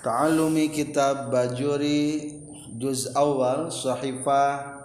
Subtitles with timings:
[0.00, 2.32] Ta'alumi kitab Bajuri
[2.80, 4.80] juz awal sahifah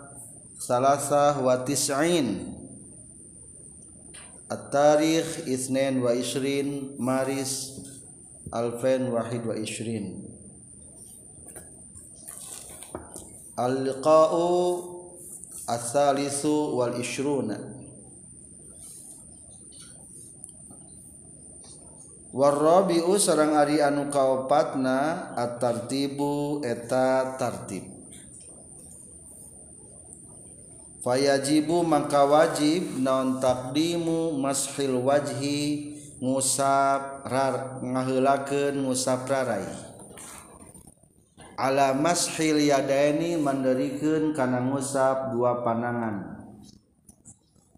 [0.60, 2.52] salasah wa tis'in.
[4.52, 7.82] At-tarikh isnin wa ishrin Maris
[8.54, 10.22] alfain wahid wa ishrin
[13.58, 14.52] Al-liqa'u
[15.66, 17.75] as-salisu wal ishruna
[22.36, 27.88] warrobiu sarang Ari anu kaopatna attartibu eta tartib.
[31.00, 39.64] Fayajibu maka wajib naon takdimu mashil wajhi ngusap rar, ngaheulakeun ngusap rarai.
[41.56, 46.42] Ala mashil yadaini manderikeun kana ngusap dua panangan.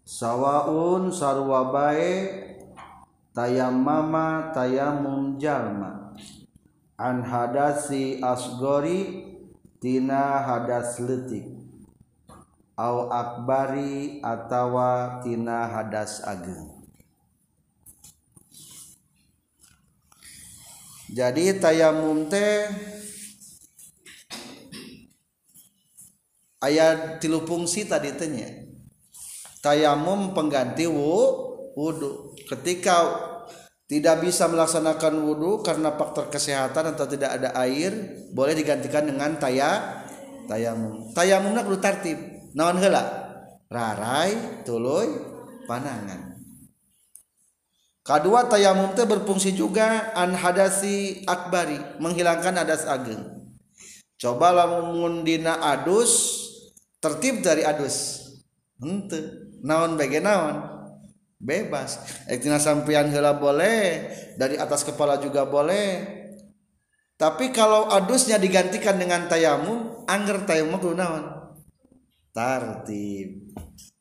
[0.08, 2.47] Sawaun sarwa bae
[3.32, 6.12] tayam mama tayamum jalma.
[6.98, 9.22] An hadasi asgori
[9.78, 11.46] tina hadas letik
[12.74, 16.78] au akbari atawa tina hadas ageng.
[21.08, 22.68] Jadi tayamum teh
[26.60, 28.50] ayat tilu fungsi tadi tanya
[29.62, 31.47] tayamum pengganti wu
[31.78, 33.06] wudhu ketika
[33.86, 37.94] tidak bisa melaksanakan wudhu karena faktor kesehatan atau tidak ada air
[38.34, 40.02] boleh digantikan dengan taya
[40.44, 41.14] tayamum.
[41.14, 42.18] Tayamumna kudu tartib.
[42.52, 43.00] Naon heula?
[43.70, 45.08] Rarai tuluy
[45.64, 46.36] panangan.
[48.04, 50.12] Kedua tayamum teh berfungsi juga.
[50.12, 53.24] An hadasi akbari menghilangkan hadas ageng.
[54.20, 56.44] Coba lamun dina adus
[57.00, 58.28] tertib dari adus.
[58.84, 59.48] Henteu.
[59.64, 60.77] Naon bage naon
[61.38, 62.22] bebas.
[62.26, 66.18] Ektina sampean heula boleh dari atas kepala juga boleh.
[67.18, 71.24] Tapi kalau adusnya digantikan dengan tayamum angger tayamum kudu naon?
[72.30, 73.54] Tartib.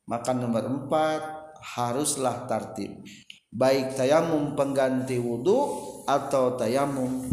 [0.05, 1.21] Maka nomor empat
[1.77, 3.01] haruslah tartib.
[3.49, 5.57] Baik tayamum pengganti wudhu
[6.05, 7.25] atau tayamum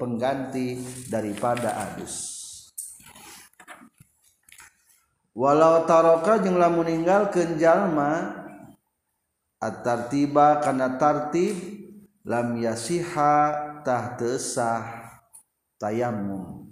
[0.00, 0.80] pengganti
[1.12, 2.40] daripada adus.
[5.36, 8.40] Walau taroka jeung lamun ninggalkeun jalma
[9.60, 11.56] at-tartiba kana tartib
[12.24, 13.32] lam yasiha
[13.84, 14.84] tah sah
[15.76, 16.68] tayamum.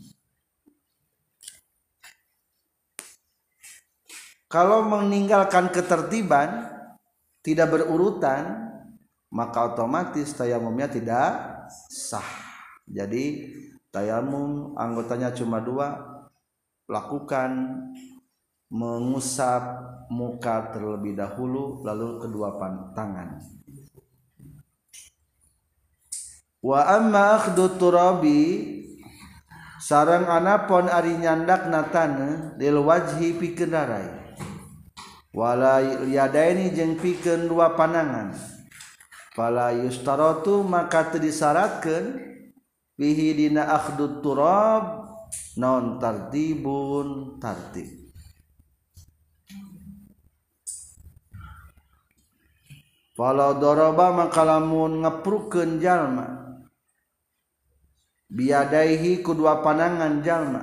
[4.49, 6.73] Kalau meninggalkan ketertiban
[7.45, 8.73] tidak berurutan
[9.29, 11.37] maka otomatis tayamumnya tidak
[11.93, 12.25] sah.
[12.89, 13.53] Jadi
[13.93, 16.01] tayamum anggotanya cuma dua
[16.89, 17.85] lakukan
[18.69, 19.63] mengusap
[20.13, 22.57] muka terlebih dahulu lalu kedua
[22.93, 23.41] tangan.
[26.59, 28.77] Wa amma akhdu turabi
[29.79, 34.11] sarang anapon ari nyandak natane lil wajhi pikeun darai
[35.31, 38.35] wala yadaini jeung pikeun dua panangan
[39.39, 42.21] fala yustaratu maka teu disyaratkeun
[42.99, 45.07] bihi dina akhdu turab
[45.55, 47.98] non tartibun tartib.
[53.19, 56.55] Walau doroba makalamun ngeprukeun jalma.
[58.31, 60.63] Biadaihi kedua panangan jalma.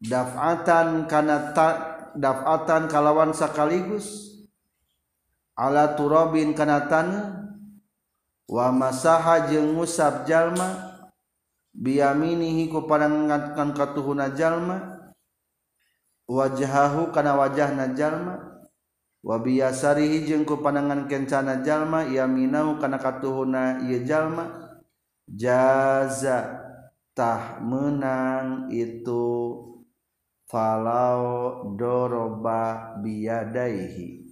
[0.00, 1.68] Dafatan kana ta,
[2.16, 4.40] dafatan kalawan sekaligus
[5.52, 7.44] ala turabin kana tanah
[8.48, 10.96] wa masaha jeung ngusap jalma.
[11.76, 14.96] Biyaminihi ku panangan katuhuna jalma.
[16.24, 18.55] Wajahahu kana wajahna jalma.
[19.22, 24.66] wabiasarihi jeung ku panangan kencana jalma ia minau kana katuhuna ieu jalma.
[25.26, 26.62] Jaza
[27.10, 29.58] tah menang itu
[30.46, 34.25] falau doroba biyadaihi.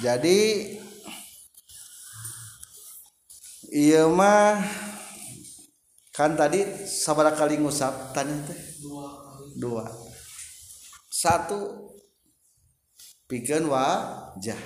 [0.00, 0.40] jadi
[3.68, 4.64] iya mah
[6.16, 8.60] kan tadi sabar kali ngusap tanya teh?
[8.80, 9.08] Dua
[9.60, 9.84] dua.
[11.12, 11.92] Satu
[13.28, 14.60] pikeun wajah.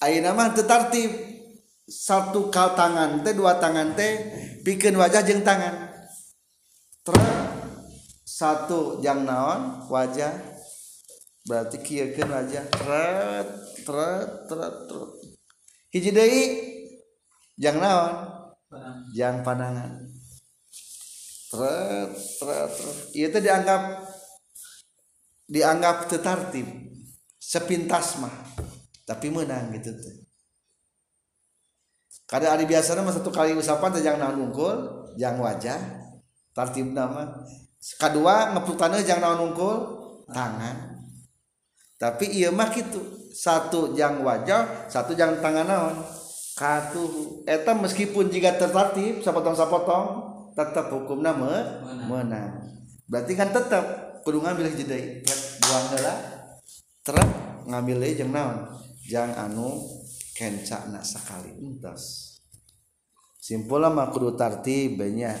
[0.00, 1.12] Ayeuna mah teu tertib
[1.84, 4.12] satu kal tangan teh dua tangan teh
[4.64, 5.92] pikeun wajah jeung tangan.
[7.04, 7.14] Ter
[8.24, 10.49] satu jang naon wajah
[11.48, 13.48] berarti kieukeun wajah tret
[13.84, 15.10] tret tret tret.
[15.90, 16.42] Hiji deui
[17.56, 18.14] jang naon?
[19.16, 20.04] Jang pandangan
[21.50, 22.98] tret tret tret.
[23.16, 23.82] Ieu teh dianggap
[25.50, 26.68] dianggap tertartib
[27.40, 28.34] sepintas mah.
[29.08, 30.20] Tapi menang gitu tuh
[32.30, 34.76] kada hari biasa mah satu kali usapan teh jangan naon unggul
[35.18, 35.80] jangan wajah.
[36.50, 37.26] Tartib nama
[37.98, 39.76] kedua ngepluk tanah jangan naon unggul
[40.30, 40.89] tangan
[42.00, 45.96] tapi ia mah gitu satu jang wajah satu jang tangan naon.
[46.56, 47.44] Katuh.
[47.44, 50.06] Eta meskipun jika tertatib sapotong-sapotong
[50.56, 52.68] tetap hukum nama menang.
[53.10, 53.84] berarti kan tetap
[54.22, 56.18] kudu ngambil jedai trek buang lah.
[57.04, 57.28] Trek
[57.68, 58.80] ngambil jeng naon.
[59.04, 60.00] Jang anu
[60.40, 62.30] kencak nak sekali entas
[63.36, 65.36] simpul mah kudu tartib banyak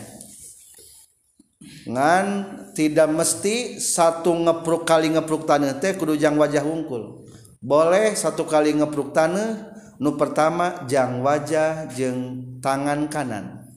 [1.84, 2.26] ngan
[2.72, 7.28] tidak mesti satu ngepruk kali ngepruk tanah teh kudu jang wajah hungkul
[7.60, 9.70] boleh satu kali ngepruk tanah
[10.00, 13.68] nu pertama jang wajah jeng tangan kanan.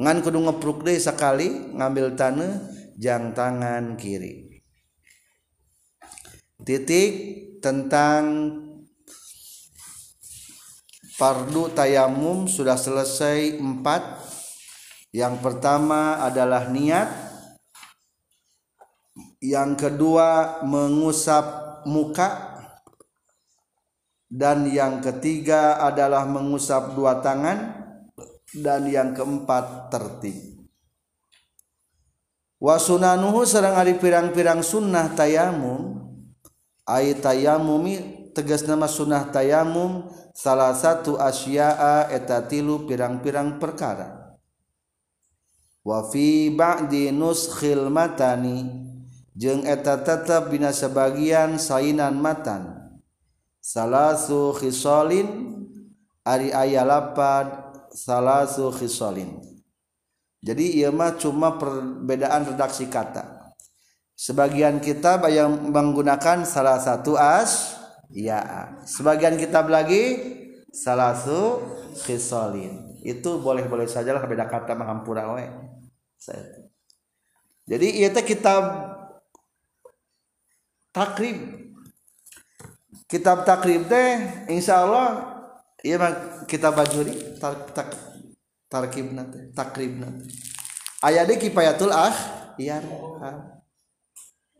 [0.00, 2.64] Ngan kudu ngepruk deh sekali ngambil tanah
[2.96, 4.64] jang tangan kiri.
[6.64, 7.12] Titik
[7.60, 8.56] tentang
[11.20, 14.32] fardu tayamum sudah selesai empat.
[15.12, 17.12] Yang pertama adalah niat.
[19.44, 21.44] Yang kedua mengusap
[21.84, 22.48] muka.
[24.32, 27.84] Dan yang ketiga adalah mengusap dua tangan.
[28.56, 30.64] Dan yang keempat tertib.
[32.56, 36.08] Wasunanuhu serang ari pirang-pirang sunnah tayamum.
[36.88, 40.08] Ayat tayamumi tegas nama sunnah tayamum.
[40.32, 44.21] Salah satu asya'a eta tilu pirang-pirang perkara
[45.82, 48.66] wa fi ba'di nuskhil matani.
[49.32, 52.94] Jeung eta tetep bina sebagian sainan matan.
[53.62, 55.58] Salasu khisalin
[56.26, 57.50] ari aya lapad
[57.94, 59.52] salasu khisalin
[60.42, 63.54] jadi ieu mah cuma perbedaan redaksi kata.
[64.18, 67.78] Sebagian kitab yang menggunakan salah satu as
[68.10, 70.18] ya sebagian kitab lagi
[70.70, 71.62] salasu
[72.06, 75.46] khisalin itu boleh-boleh saja lah beda kata mengampura we
[77.66, 78.62] jadi itu kitab
[80.94, 81.38] takrib
[83.08, 84.10] kitab takrib teh
[84.52, 85.08] insya Allah
[85.82, 87.90] iya mah kitab bajuri tar, tak,
[88.70, 90.30] tarkib nanti takrib nanti
[91.02, 92.14] ayat di kipayatul ah
[92.60, 92.78] iya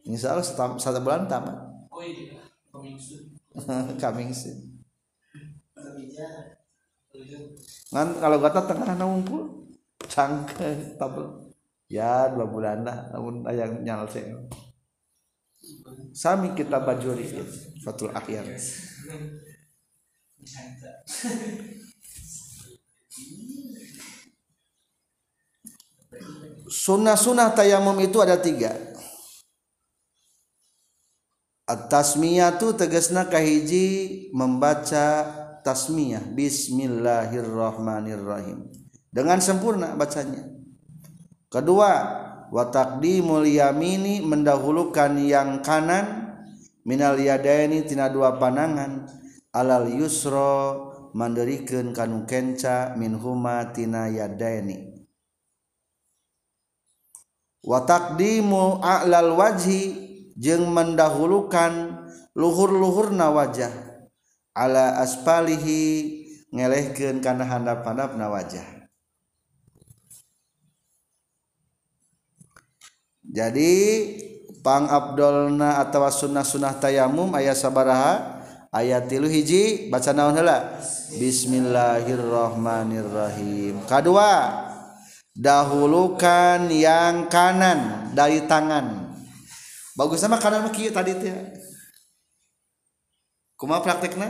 [0.06, 0.46] insya Allah
[0.78, 1.56] satu bulan tamat.
[1.90, 2.42] Oh iya
[4.02, 4.80] coming soon.
[7.92, 9.68] Ngan kalau kata tengah ngumpul
[10.08, 11.41] cangke tabel
[11.92, 13.12] ya dua bulan lah.
[13.12, 14.08] Namun ayang nyal
[16.16, 17.22] sami kita bajuri
[17.84, 18.42] fatul akhir
[26.66, 28.74] sunnah-sunnah tayamum itu ada tiga.
[31.72, 35.24] Tasmiyah tuh tegesna kahiji membaca
[35.64, 36.20] tasmiyah.
[36.36, 38.68] Bismillahirrohmanirrohim
[39.08, 40.52] dengan sempurna bacanya
[41.52, 41.92] kedua
[42.48, 46.32] watakdi mulyamini mendahulukan yang kanan
[46.88, 49.04] minal yadaini tina dua panangan
[49.52, 55.04] alal yusro mandirikan kanu kenca min huma tina yadaini.
[57.62, 59.94] Watakdimu a'lal wajhi
[60.34, 62.02] jeng mendahulukan
[62.34, 63.70] luhur-luhurna wajah.
[64.50, 65.80] Ala aspalihi
[66.50, 68.81] ngelehkeun kana handap-handapna wajah
[73.32, 74.12] jadi
[74.60, 80.76] pang abdolna atau sunnah-sunnah tayamum ayat sabaraha ayat tilu hiji baca naon heula?
[81.16, 83.88] Bismillahirrahmanirrahim.
[83.88, 84.68] Kedua
[85.32, 89.16] dahulukan yang kanan dari tangan.
[89.96, 91.32] Bagus sama kanan mah tadi teh.
[93.56, 94.28] Kuma praktekna?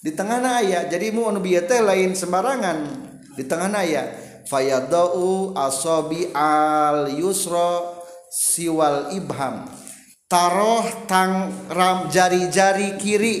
[0.00, 2.88] Di tengah aya jadi mu anu lain sembarangan.
[3.36, 4.16] Di tengah aya
[4.48, 7.97] fayadau asabi al yusra
[8.32, 9.64] siwal ibham.
[10.28, 13.36] Taroh tang ram jari-jari kiri.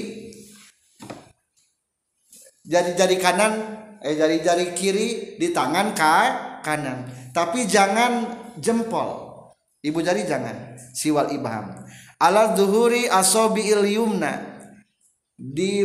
[2.64, 3.52] Jari-jari kanan
[4.00, 6.14] eh jari-jari kiri di tangan ka
[6.64, 7.04] kanan.
[7.36, 8.24] Tapi jangan
[8.56, 9.28] jempol.
[9.84, 10.80] Ibu jari jangan.
[10.96, 11.76] Siwal ibham.
[12.18, 14.64] Ala zuhuri asobi yumna.
[15.38, 15.84] Di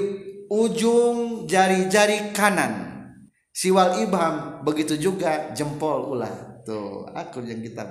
[0.49, 3.03] ujung jari-jari kanan.
[3.53, 4.63] Siwal ibham.
[4.63, 6.63] Begitu juga jempol ulah.
[6.63, 7.83] Tuh aku yang kita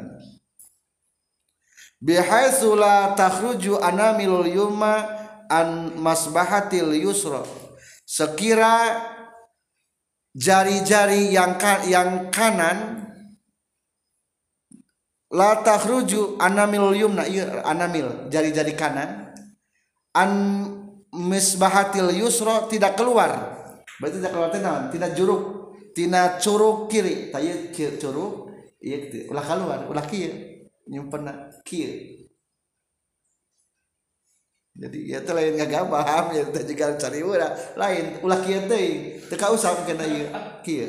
[2.02, 5.06] bihaitsu la takhruju anamilul yuma
[5.47, 7.47] an masbahatil yusra.
[8.02, 8.99] Sekira
[10.35, 13.06] jari-jari yang ka, yang kanan
[15.32, 19.32] la takhruju anamil yumna iya anamil jari-jari kanan
[20.12, 20.30] an
[21.14, 23.62] misbahatil yusra tidak keluar.
[24.02, 27.30] Berarti tidak keluar tenan tidak juruk tina curug kiri.
[27.30, 28.50] Tayu curug
[28.82, 28.99] iya
[29.30, 30.51] ulah keluar ulah kieu
[30.92, 31.25] nyimpen
[31.64, 32.28] kieu
[34.72, 37.52] jadi ya itu lain nggak paham ya kita juga cari ulah.
[37.76, 40.26] Lain ulah kieu teh teu usah mungkin ieu
[40.64, 40.88] kieu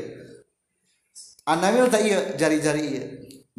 [1.43, 3.05] anamil tak iya jari-jari iya.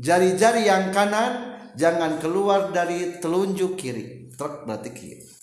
[0.00, 4.32] Jari-jari yang kanan jangan keluar dari telunjuk kiri.
[4.32, 5.34] Truk berarti kiri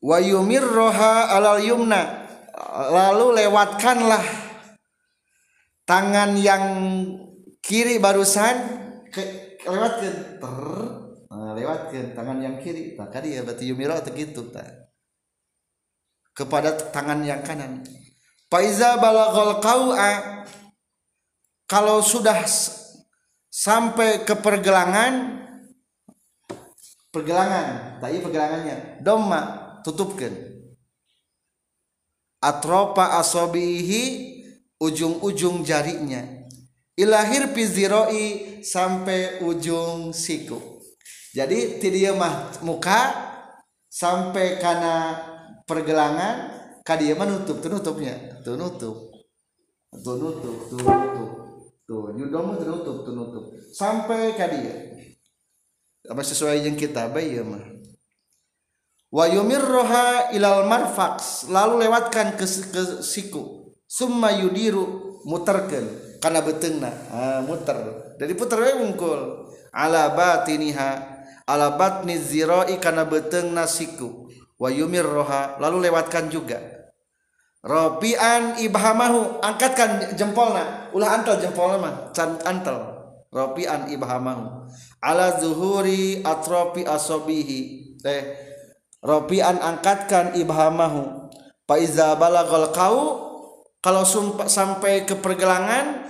[0.00, 2.28] wa yumirroha alal yumna.
[2.70, 4.24] Lalu lewatkanlah
[5.88, 6.64] tangan yang
[7.70, 8.56] kiri barusan
[9.14, 9.22] ke,
[9.62, 10.58] lewatkan ter
[11.30, 12.98] nah, lewatkan tangan yang kiri.
[12.98, 14.90] Maka dia berarti yumirro atau gitu tak
[16.34, 17.86] kepada tangan yang kanan.
[18.50, 20.42] Faiza balagol kau'a
[21.70, 22.42] kalau sudah
[23.46, 25.38] sampai ke pergelangan
[27.14, 29.40] pergelangan tadi pergelangannya doma
[29.86, 30.34] tutupkan.
[32.40, 34.02] Atropa asobihi
[34.80, 36.39] ujung-ujung jarinya
[37.00, 40.60] ilahir piziroi sampai ujung siku.
[41.32, 43.00] Jadi tidak mah muka
[43.88, 45.16] sampai karena
[45.64, 49.14] pergelangan kadia menutup tunutupnya tunutup
[49.94, 51.30] tunutup tunutup
[51.86, 54.90] tuh nyudomu tunutup tunutup sampai kadia
[56.10, 57.62] apa sesuai yang kita bayi mah.
[59.10, 63.74] Wa yumirroha ilal marfax lalu lewatkan ke, ke siku.
[63.90, 67.76] Summa yudiru muterken karena betengna ah, muter.
[68.20, 69.48] Dari puter we wungkul.
[69.72, 71.18] Ala batiniha.
[71.48, 74.28] Ala batni zirai karena betengna siku.
[74.60, 75.56] Wa yumirroha.
[75.58, 76.60] Lalu lewatkan juga.
[77.64, 79.40] Ropian ibhamahu.
[79.40, 81.94] Angkatkan jempolna ulah antal jempolna mah.
[82.12, 83.00] Can antal.
[83.32, 84.68] Ropian ibhamahu.
[85.00, 87.60] Ala zuhuri atropi asobihi.
[88.04, 88.22] Eh
[89.00, 91.32] Ropian angkatkan ibhamahu.
[91.64, 92.98] Faiza balagal kau
[93.80, 94.04] kalau
[94.44, 96.09] sampai ke pergelangan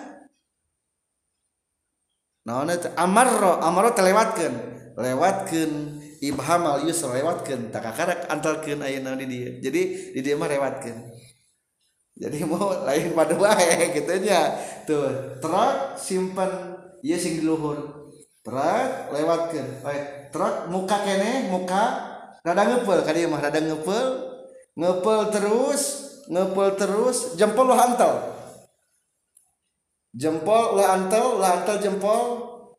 [2.46, 4.52] naon itu amarro amarro terlewatkan
[4.96, 9.48] lewatkan ibham al yusra lewatkan tak karak antalkan ayeuna di dia.
[9.60, 10.96] Jadi di dia mah lewatkan
[12.20, 14.60] jadi mau lain pada wae gitu nya.
[14.84, 18.12] Tuh truk simpan ieu sing di luhur.
[18.44, 21.84] Truk lewatkan eh, truk muka kene muka
[22.40, 24.06] rada ngepel kali mah rada ngepel
[24.72, 25.82] ngepel terus
[26.24, 28.39] ngepel terus jempol lo hantel
[30.14, 32.22] jempol lo antel lo antel jempol.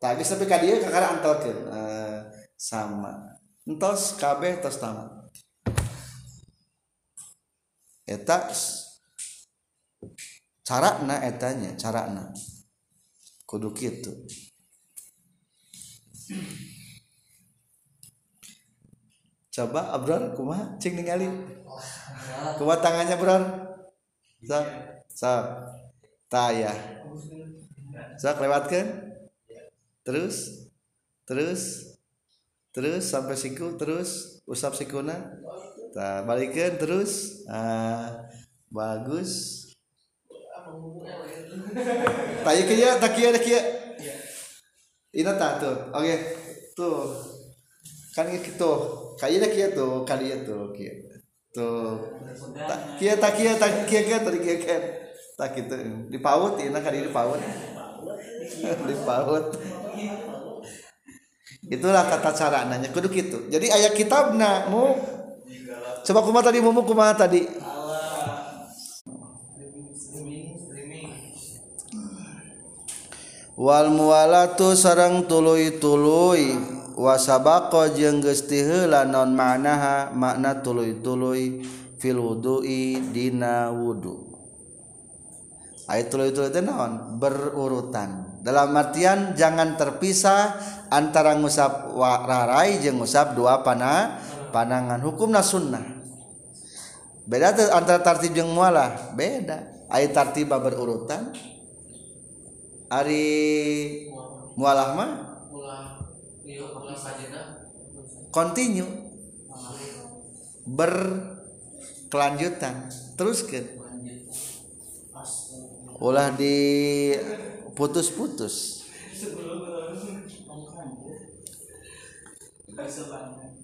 [0.02, 2.26] Tadi sampai kadi kakak antel ke uh,
[2.58, 3.38] sama.
[3.62, 5.10] Entos KB tos tamat.
[8.02, 8.50] Eta
[10.66, 12.34] cara na etanya cara na
[13.46, 14.10] kudu gitu
[19.52, 21.28] coba abrar kuma cing ningali.
[22.58, 23.42] Kuma tangannya brar
[24.42, 24.58] sa
[25.06, 25.32] sa.
[26.32, 26.72] Taya
[28.18, 29.14] sa lewatkan.
[30.02, 30.68] Terus
[31.28, 31.92] terus
[32.74, 35.38] terus sampai siku terus usap sikuna.
[35.94, 37.44] Ta balikan terus.
[37.48, 38.28] Ah
[38.72, 39.64] bagus.
[42.42, 43.60] Tanya kia tak kia tak kia
[45.12, 46.16] ini tak tuh oke
[46.72, 47.12] tuh
[48.16, 48.72] kan gitu
[49.20, 50.92] kayaknya kia tuh kali itu kia
[51.52, 52.00] tuh
[52.96, 54.78] kia tak kia tak kia tadi kia
[55.38, 55.74] tak gitu.
[56.10, 57.40] Ini kali di paut
[58.88, 59.44] di paut
[61.72, 63.46] itulah tata cara nanya kudu gitu.
[63.48, 64.34] Jadi ayat kitab
[64.68, 64.98] mu
[66.02, 67.46] coba kuma tadi mu kuma tadi.
[73.52, 76.56] Wal mualatu sarang tului tului
[76.98, 81.62] wasabako jeung geus ti heula non ma'naha makna tuluy-tuluy
[82.00, 84.31] fil wudu'i dina wudu
[85.92, 87.20] ayat teh naon?
[87.20, 88.40] Berurutan.
[88.40, 90.56] Dalam artian jangan terpisah
[90.88, 94.16] antara ngusap rarai jeung ngusap dua pana
[94.50, 95.84] panangan hukumna sunnah.
[97.28, 99.12] Beda antara tartib jeung mualah.
[99.12, 99.68] Beda.
[99.92, 101.36] Ayat tartiba berurutan.
[102.88, 104.08] Ari
[104.56, 105.28] mualah mah?
[108.32, 108.88] Continue.
[110.66, 112.88] Berkelanjutan.
[113.14, 113.81] Terus kan
[116.02, 117.14] ulah di
[117.78, 118.82] putus-putus.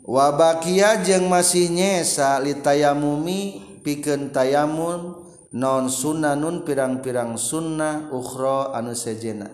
[0.07, 9.51] Wabakia jeng masih nyesa li tayamumi pikeun tayamun non sunnanun pirang-pirang sunnah ukhra anu sejena.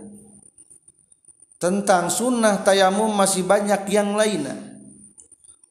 [1.56, 4.60] Tentang sunnah tayamum masih banyak yang lainnya.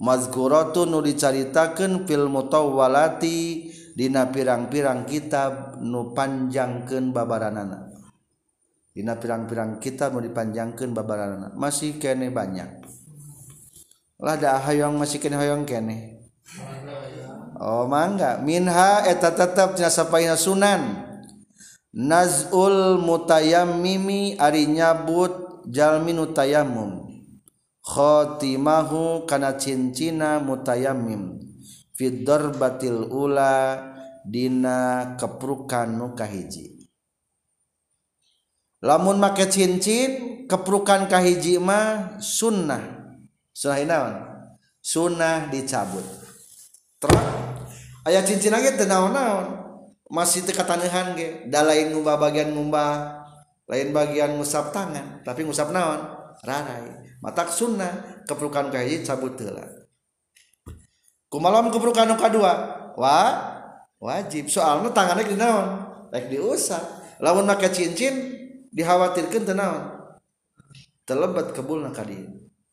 [0.01, 7.93] Mazkuratun nu dicaritakeun fil mutawwalati dina pirang-pirang kitab nu panjangkeun babaranana.
[8.93, 11.53] Dina pirang-pirang kitab nu dipanjangkeun babaranana.
[11.53, 12.85] Masih kene banyak.
[14.21, 16.21] Lada hayong masih kene hayong kene?
[17.57, 18.41] Oh mangga.
[18.41, 21.09] Minha eta tetep tina sapaina sunan.
[21.93, 27.05] Nazul mutayammimi ari nyabut jalmi nu tayammum.
[27.85, 31.52] Khotimahu kana cincina mutayammim.
[32.03, 33.79] Fid darbatil ula
[34.27, 36.83] dina keprukan nu kahiji.
[38.83, 43.07] Lamun make cincin keprukan kahiji mah sunnah.
[43.55, 44.13] Sunnah naon?
[44.83, 46.03] Sunnah dicabut.
[47.00, 47.55] Terang.
[48.03, 49.63] Ayat cincin lagi teu naon-naon.
[50.12, 51.48] Masih teu katanehan ge.
[51.48, 53.24] Da lain ngubah bagian ngubah
[53.72, 56.03] lain bagian ngusap tangan tapi ngusap naon?
[56.43, 57.15] Rarai.
[57.24, 59.82] Matak sunnah keprukan kahiji cabut heula
[61.33, 62.53] kumalam keprukan nu kadua
[62.93, 63.17] wa?
[64.03, 64.51] Wajib.
[64.51, 65.67] Soalnya tangannya di naon?
[66.11, 66.83] Rek diusap.
[67.23, 68.35] Lamun make cincin
[68.75, 69.83] dikhawatirkan teu naon?
[71.07, 72.03] Terlebat kebulna ka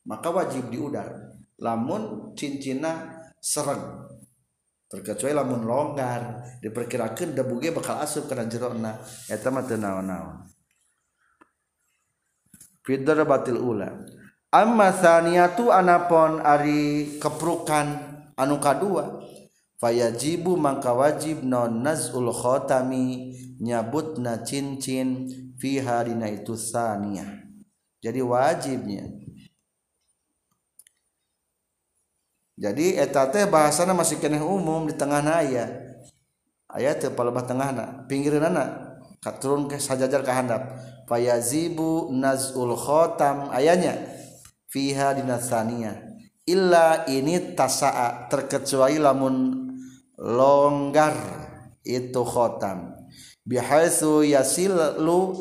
[0.03, 1.39] maka wajib diudar.
[1.55, 4.11] Lamun cincina sereng.
[4.91, 8.99] Terkecuali lamun longgar diperkirakan debu ge bakal asup kana jerona
[9.31, 10.51] eta mah teu naon-naon.
[13.23, 13.87] Batil ula.
[14.51, 18.10] Amma saniyatu anapon ari keprukan
[18.41, 19.21] anu kadua
[19.77, 25.29] fayajibu mangka wajib non nazul khotami nyabutna cincin
[25.61, 27.41] fi harina itu saniyah
[28.01, 29.05] jadi wajibnya.
[32.61, 35.69] Jadi eta teh bahasana masih kena umum di tengah ayat
[36.69, 38.97] ayat teh palebah tengahna pinggireunana
[39.41, 40.77] turun ke sajajar ke handap
[41.09, 43.97] fayazibu nazul khotam ayanya
[44.69, 46.10] fiha dinasaniyah
[46.51, 49.35] illa ini tasaa terkecuali lamun
[50.19, 51.15] longgar
[51.87, 52.93] itu khotam.
[53.47, 55.39] Bihaitsu yasilu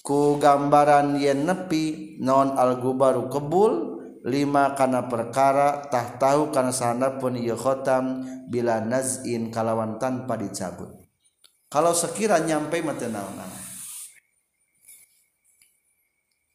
[0.00, 3.72] ku gambaran yen nepi non al gubaru kebul
[4.24, 6.72] lima kana perkara tah tahu kana
[7.20, 10.90] pun ieu khotam bila nazin kalawan tanpa dicabut.
[11.70, 13.38] Kalau sekira nyampe mah teu naon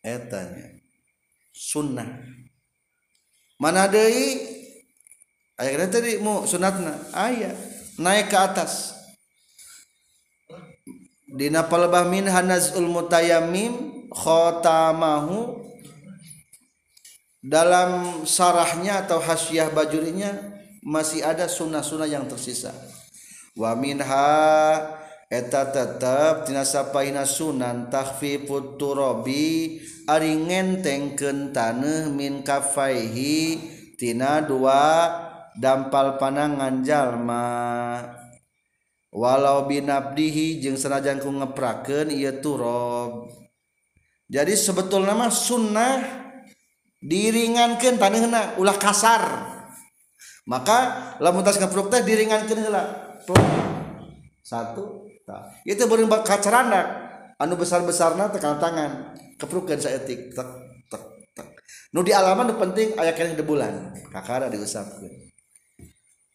[0.06, 0.70] etanya
[1.50, 2.06] sunnah
[3.62, 4.42] mana Dewi
[5.56, 7.00] akhirnya tadi mau sunatna.
[7.16, 7.56] Ayah
[8.00, 8.96] naik ke atas.
[11.36, 15.68] Dina palbah min hanazul mutayamim khotamahu
[17.44, 20.32] dalam sarahnya atau hasyiah bajurinya
[20.86, 22.72] masih ada sunnah-sunnah yang tersisa.
[23.54, 33.58] Wa minha eta tetap tinasapaina Sunan tahfi puturobi ari ngentengken taneh min kafaihi
[33.98, 35.10] tina dua
[35.58, 37.48] dampal panangan jalma.
[39.16, 43.32] Walau binabdihi jeung senajan ku ngeprakeun ieu turob.
[44.28, 46.04] Jadi sebetulnya mah sunnah
[47.00, 49.24] diringankeun taneuhna ulah kasar.
[50.46, 50.78] Maka
[51.24, 53.16] lamun tas ngepruk teh diringankeun heula.
[54.44, 55.05] Satu.
[55.66, 57.04] Itu beureung kacarana.
[57.36, 59.12] Anu besar-besarna tekan tangan.
[59.36, 60.50] Keprukan saeutik tek
[60.88, 61.04] tek
[61.36, 61.48] tek.
[61.92, 63.92] Nu di alaman nu penting aya keneh bulan.
[64.14, 65.12] Kakara diusapkeun.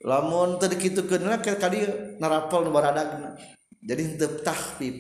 [0.05, 3.33] Lamun teu dikitukeun na ka dieu narapol nu baradagna.
[3.81, 4.93] Jadi henteu tahfif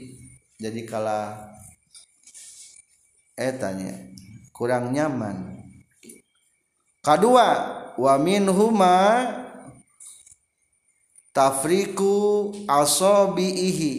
[0.56, 1.36] jadi kala
[3.36, 3.92] etanya
[4.52, 5.60] kurang nyaman.
[7.00, 7.48] Kedua
[7.96, 8.96] wa minhuma
[11.40, 13.92] tafriku asobihi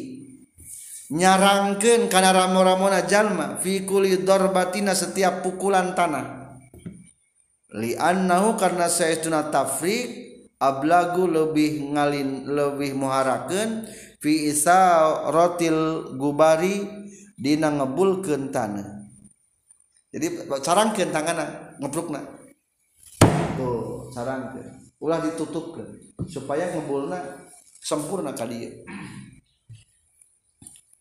[1.09, 6.53] nyarangkeun kana ramo-ramona jalma fi kulli darbatina setiap pukulan tanah.
[7.81, 13.89] Li annahu karena saestuna tafriq ablagu lebih ngalin lebih muharakeun
[14.21, 15.01] fi isa
[15.33, 16.85] rotil gubari
[17.33, 19.01] dina ngebulkeun tanah.
[20.13, 22.21] Jadi carangkeun tanganna ngeprukna.
[23.57, 24.80] Tuh carangkeun.
[25.01, 27.49] Ulah ditutupkeun supaya ngebulna
[27.81, 28.85] sempurna kali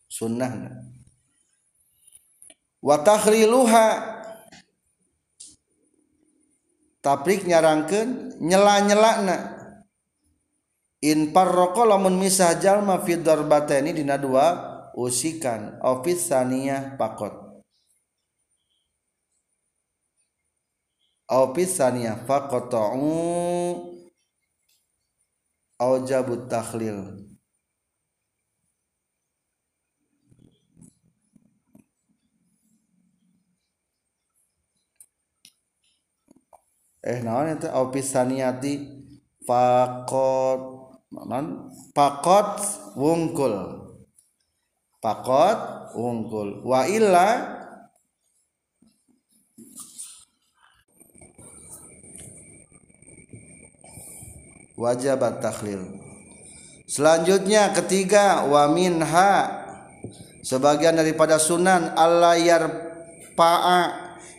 [0.08, 0.72] sunnah
[2.80, 4.18] wa takhriluha.
[7.00, 9.56] Taprik nyarangkeun nyela-nyelana
[11.00, 14.52] in parroko lamun misah jalma fi darbatani dina dua
[14.92, 15.80] usikan.
[15.80, 17.39] Ofis saniyah pakot
[21.30, 23.14] ofis saniyah faqata'u
[25.78, 27.30] aujabut takhlil.
[37.00, 37.64] Eh naon itu?
[37.72, 38.72] Ofis saniyati
[39.48, 40.60] fakot
[41.10, 42.60] non pakot
[42.98, 43.56] wungkul.
[45.00, 46.60] Pakot wungkul.
[46.60, 47.60] Wa illa
[54.80, 55.84] wajib takhlil
[56.88, 59.60] selanjutnya ketiga wa minha.
[60.40, 63.80] Sebagian daripada sunan Allah yarpa'a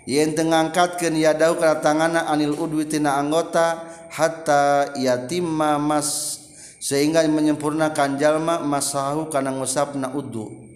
[0.10, 6.42] yang tengangkatkan yadahu kana tanganna anil udwi tina anggota hatta yatimma mas.
[6.82, 10.72] Sehingga menyempurnakan jalma masahu kana ngusapna udu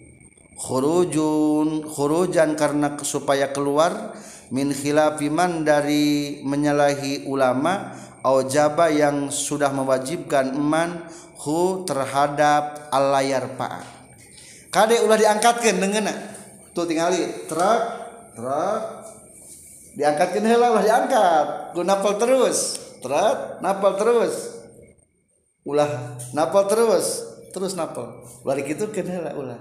[0.56, 4.16] khurujun khurujan karena supaya keluar
[4.48, 7.92] min khilafi man dari menyalahi ulama
[8.26, 11.06] au jaba yang sudah mewajibkan eman
[11.46, 13.86] hu terhadap alayar pa
[14.74, 16.10] kade ulah diangkatkan dengan
[16.74, 17.82] tuh tinggali truk
[18.34, 19.06] truk
[19.96, 21.46] diangkatkan heula ulah diangkat.
[21.72, 24.60] Ku napal terus truk napal terus.
[25.64, 28.22] Ulah napal terus terus napal.
[28.44, 29.58] Balik itu kenela ulah.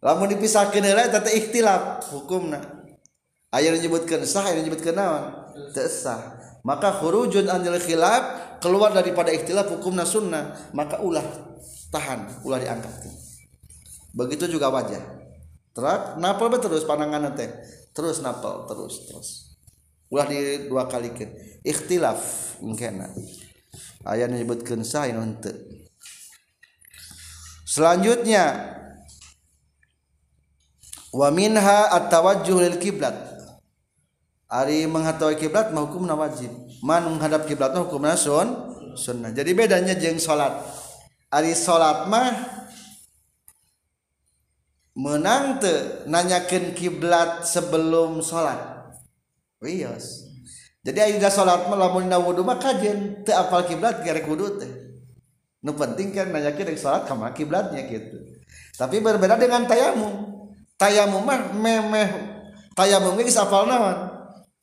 [0.00, 2.58] Lamun dipisahkan heula tata ikhtilaf hukumna.
[3.52, 5.24] Aya menyebutkan sah aya menyebutkan naon?
[5.72, 11.24] Teu sah maka khurujun anil khilaf keluar daripada ikhtilaf hukumna sunnah maka ulah
[11.90, 12.92] tahan ulah diangkat.
[14.14, 15.02] Begitu juga wajah.
[15.76, 17.50] Terak napal terus pandangan teh.
[17.94, 19.28] Terus napal terus terus.
[20.08, 21.28] Ulah di dua kali kan
[21.60, 22.20] ikhtilaf
[22.64, 23.04] mungkin
[24.08, 25.52] ayat menyebutkan sah untuk
[27.68, 28.72] selanjutnya
[31.12, 33.27] wa minha at-tawajjuh lil kiblat
[34.48, 36.50] ari menghatau kiblat mah hukumna wajib.
[36.80, 38.48] Man menghadap kiblat mah hukumna sun
[38.96, 39.30] sunnah.
[39.30, 40.56] Jadi bedanya jeung salat
[41.28, 42.32] ari salat mah
[44.98, 48.58] menang teu nanyakeun kiblat sebelum salat
[49.62, 50.26] wios
[50.82, 54.72] jadi ayeuna salat mah lamun dina wudu mah kajen teu apal kiblat gerek wudu teh.
[55.62, 58.18] Nu penting kan nanyakeun dari salat ka kiblatnya gitu
[58.74, 60.14] tapi berbeda dengan tayamum
[60.80, 62.08] tayamum mah memeh
[62.72, 64.07] tayamum geus apal naon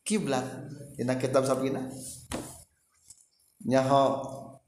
[0.05, 0.45] kiblat
[0.93, 1.81] dina kitab sabina
[3.65, 4.21] nyaho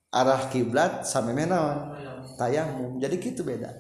[0.09, 1.93] arah kiblat samemeh naon
[2.37, 3.01] tayamum.
[3.01, 3.73] Jadi gitu beda.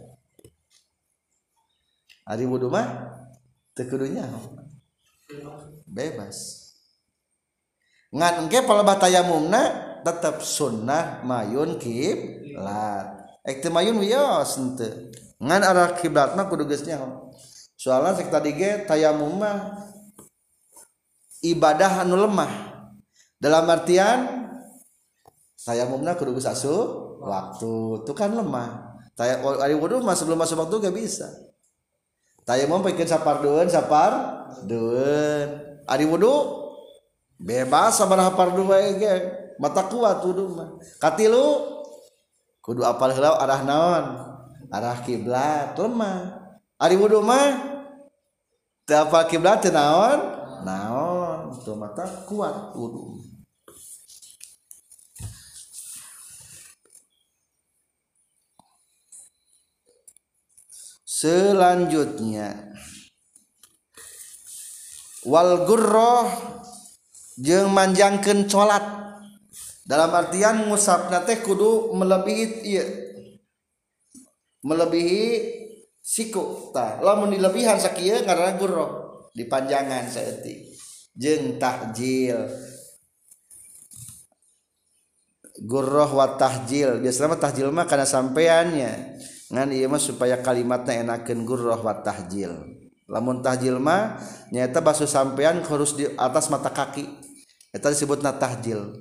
[2.27, 3.17] Ari wudu mah
[3.71, 4.09] teu kudu
[5.87, 6.67] bebas.
[8.11, 9.61] Ngan engke palebah tayamumna
[10.03, 13.07] tetap sunnah mayun kiblat
[13.43, 17.31] ek teu mayun wios henteu ngan arah kiblat mah kudu geus nyaho.
[17.77, 19.86] Soalna sek tadi ge tayamum mah
[21.41, 22.51] ibadah anu lemah.
[23.37, 24.49] Dalam artian
[25.61, 28.01] tayamumna kudu geus asup waktu.
[28.01, 28.87] Itu kan lemah.
[29.17, 31.25] Taya ari wudu mah sebelum masuk waktu gak bisa.
[32.45, 34.13] Tayamum pikeun sapar deun sapar
[34.69, 35.47] deun
[35.89, 36.63] ari wudu
[37.41, 39.13] bebas sabaraha fardu wae ge
[39.57, 40.77] mata kuat wudu mah.
[41.01, 41.65] Katilu
[42.61, 44.05] kudu apal heula arah naon?
[44.69, 46.37] Arah kiblat lemah.
[46.77, 47.57] Ari wudu mah
[48.85, 50.19] teu kiblat teu naon?
[50.61, 51.16] Naon
[51.63, 53.23] tuh mata kuat wudu
[61.07, 62.75] selanjutnya
[65.25, 66.27] wal gurroh
[67.39, 68.83] jeung manjangkeun salat
[69.87, 72.87] dalam artian musabna teh kudu melebihi ieu
[74.67, 75.25] melebihi
[76.03, 76.99] siku tah.
[76.99, 78.91] Lamun dilebihan sakieu ngaranna gurroh
[79.31, 80.66] dipanjangan saeutik
[81.17, 82.45] jeung tahjil.
[85.65, 87.01] Gurroh wa tahjil.
[87.01, 89.17] Biasanya mah tahjil mah kana sampeannya
[89.49, 92.53] ngan ieu mah supaya kalimatnya enakeun gurroh wa tahjil.
[93.09, 94.21] Lamun tahjil mah
[94.53, 97.09] nyata basuh sampean harus di atas mata kaki.
[97.73, 98.93] Eta disebut tahjil.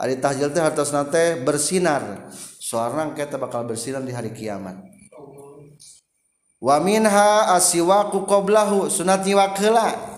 [0.00, 2.32] Hari tahjil teh hartos nate bersinar.
[2.58, 4.80] Seorang kita bakal bersinar di hari kiamat.
[6.60, 10.09] Wa minha asiwaku qablahu sunat heula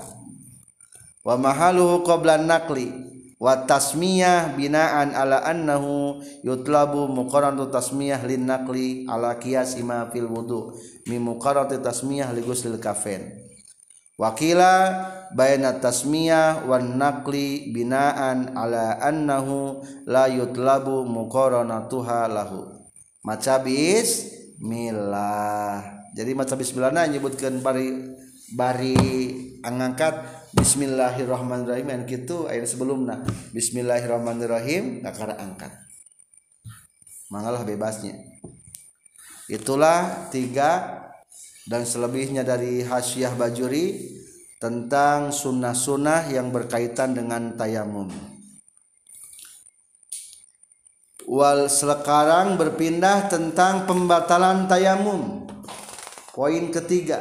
[1.22, 2.90] wa mahaluhu qabla nakli
[3.42, 10.74] wa tasmiyah binaan ala annahu yutlabu muqarratu tasmiyah lin nakli ala qiyas ma fil wudu
[11.10, 13.42] mi muqarratu tasmiyah li ghuslil kafen
[14.22, 14.74] wakila
[15.34, 22.68] baina tasmiyah wan naqli binaan ala annahu la yutlabu muqaranatuha lahu.
[23.22, 24.60] Maca bismillah.
[26.12, 28.12] Jadi maca bismillah nah nyebutkeun bari
[28.52, 28.92] bari
[29.64, 33.24] angangkat bismillahirrahmanirrahim yang kitu ayat sebelumna
[33.56, 35.72] bismillahirrahmanirrahim kakara angkat
[37.32, 38.16] mangalah bebasnya
[39.48, 41.02] itulah tiga
[41.66, 44.18] dan selebihnya dari hasyiah bajuri
[44.62, 48.06] tentang sunnah-sunnah yang berkaitan dengan tayamum.
[51.26, 55.50] Wal sekarang berpindah tentang pembatalan tayamum.
[56.30, 57.18] Poin ketiga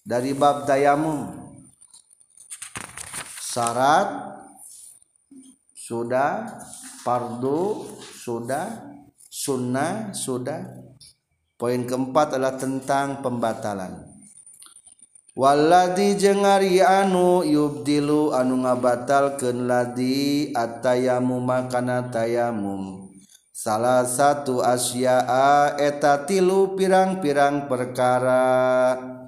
[0.00, 1.41] dari bab tayamum.
[3.52, 4.08] syarat
[5.76, 6.48] sudah
[7.04, 8.80] fardu sudah
[9.28, 10.64] sunnah sudah.
[11.60, 14.08] Poin keempat adalah tentang pembatalan.
[15.36, 23.12] Waladi jeng ari anu yubdilu anu ngabatalkeun ladi atayamu makana tayamum
[23.62, 29.21] salah satu asyaa eta tilu pirang-pirang perkara.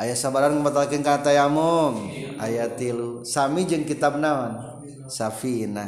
[0.00, 2.10] ayah sabaran membatalkan kata yamum.
[2.40, 3.22] Ayat tilu.
[3.22, 4.82] Sami jeng kitab naon?
[5.06, 5.86] Safina.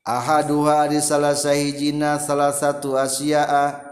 [0.00, 3.90] Ahaduha di salah sahijina salah satu asya'a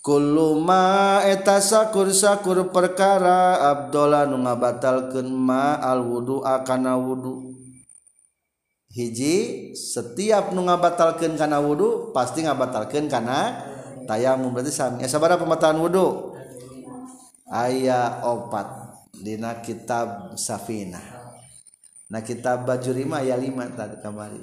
[0.00, 7.52] Kullu ma eta sakur-sakur perkara Abdullah nu ngabatalkeun ma al wudu akana wudu.
[8.88, 13.60] Hiji setiap nu ngabatalkeun kana wudu pasti ngabatalkeun kana
[14.08, 15.04] tayamum berarti sami.
[15.04, 16.29] Eh, ya sabaraha pembatalan wudu.
[17.50, 21.20] aya opat dina kitab Safinah
[22.10, 24.42] nah kitab bajurima aya lima tadi kamari.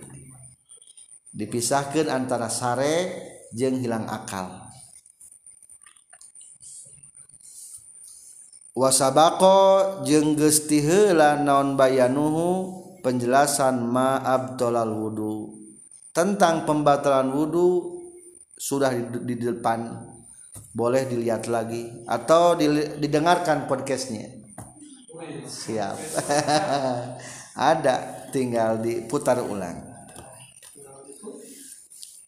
[1.35, 3.13] Dipisahkan antara sare
[3.51, 4.65] jeng hilang akal.
[8.73, 15.53] Wasabako jeng gesti heula naon bayanuhu penjelasan ma abdolal wudu
[16.13, 17.99] tentang pembatalan wudu
[18.57, 20.16] sudah di, di depan.
[20.77, 22.53] Boleh dilihat lagi atau
[23.01, 24.29] didengarkan podcastnya.
[25.49, 25.97] Siap.
[27.73, 29.81] Ada tinggal diputar ulang.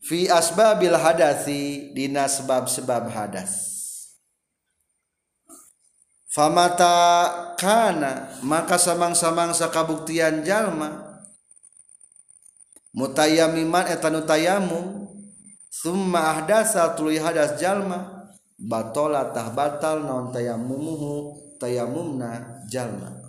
[0.01, 3.69] Fi asbabil hadasi dina sebab-sebab hadas.
[6.33, 11.21] Famata kana maka samang-samangsa kabuktian jalma.
[12.97, 15.05] Mutayamiman eta nu tayamum
[15.69, 18.18] summa ahdasa tuluy hadas jalma
[18.59, 23.19] batola tah batal naon tayamumuhu tayamumna jalma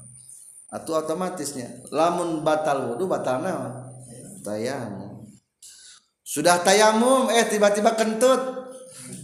[0.71, 3.91] atau otomatisnya lamun batal wudu batal naon?
[4.41, 5.27] Tayamum.
[6.25, 8.41] Sudah tayamum eh tiba-tiba kentut.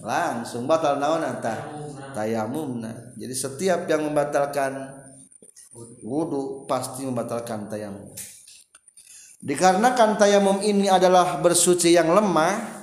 [0.02, 1.70] Langsung batal naon anta
[2.12, 3.14] tayamumna.
[3.14, 4.90] Jadi setiap yang membatalkan
[6.02, 8.10] wudhu pasti membatalkan tayamum.
[9.40, 12.74] Dikarenakan tayamum ini adalah bersuci yang lemah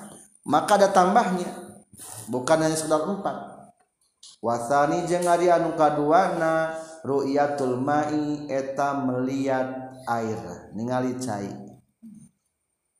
[0.47, 1.62] maka ada tambahnya
[2.29, 3.37] bukan hanya sekedar empat
[4.43, 11.51] wasani jeung ari anu kaduana ru'yatul ma'i eta melihat air ningali cai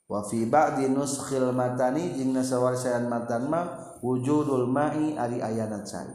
[0.08, 3.62] wa fi ba'di nuskhil matani jeung nasawarisan matan ma
[4.04, 6.12] wujudul ma'i ari ayana cai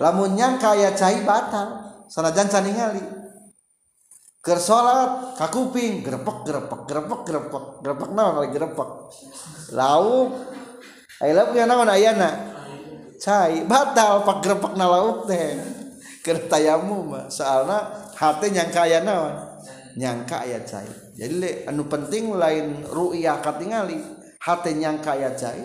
[0.00, 3.04] lamun nyangka aya cai batal sanajan can ningali
[4.44, 8.90] keur salat ka kuping grepek grepek grepek grepek grepek naon grepek
[9.72, 10.36] lauk
[11.22, 12.30] Ayeuna punya naon ayana?
[13.22, 15.54] Cai, batal pak grepak na lauk teh.
[16.24, 19.34] Keur tayamum mah soalna hate nyangka aya naon?
[19.94, 20.88] Nyangka aya cai.
[21.14, 24.00] Jadi le, anu penting lain ru'yah katingali,
[24.42, 25.62] hate nyangka aya cai.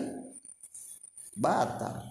[1.34, 2.09] Batal.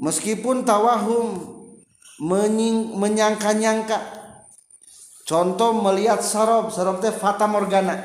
[0.00, 1.56] Meskipun tawahum
[2.96, 3.98] menyangka-nyangka.
[5.26, 7.98] Contoh melihat sarob sarob teh fata morgana.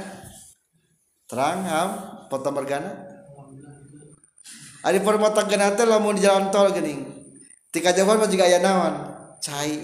[1.29, 1.89] Terang ham
[2.33, 2.91] fata morgana?
[4.81, 6.97] Ada permata gana teh lamun jalan tol gini
[7.69, 8.57] tika jauhan mah juga aya
[9.37, 9.77] cai.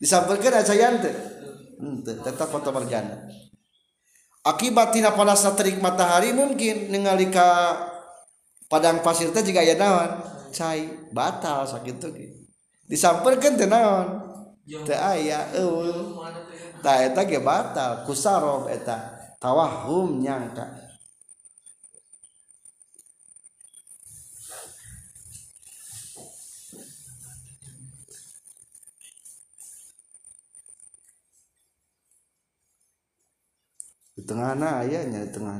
[0.00, 1.14] Disampaikan aya cayan teh.
[2.00, 3.28] Tetap fata morgana.
[4.40, 7.76] Akibat tina panas terik matahari mungkin ningali ka
[8.72, 12.12] padang pasir teh juga aya naon cai batal sakit tuh
[12.90, 14.30] disamperkan tenaon
[14.66, 16.14] teu aya eueuh
[16.82, 18.04] ta eta ge batal.
[18.06, 18.96] Kusarob eta
[19.40, 20.90] tawahum nyangka.
[34.20, 34.52] Di tengah
[34.84, 35.56] ayahnya di tengah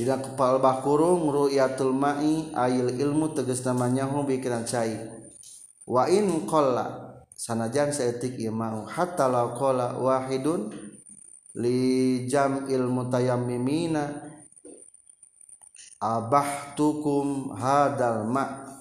[0.00, 4.96] Dina kepal bakurung ru'yatul ma'i ayil ilmu tegas namanya hu pikiran cai.
[5.84, 8.88] Wa in qalla sanajan saeutik ieu mau.
[8.88, 10.72] Hatta law qala wahidun
[11.60, 14.24] li jam'il mutayammimina
[16.00, 18.72] abahtukum hadal ma.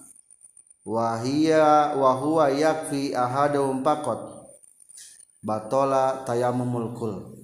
[0.88, 4.24] Wahia wa huwa yakfi ahadum faqat.
[5.44, 7.39] Batala tayammumul kul.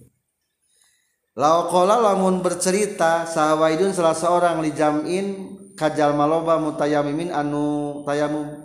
[1.36, 8.56] Lau kola lamun bercerita sahawaidun salah seorang li jam'in kajal maloba mutayamimin anu tayamum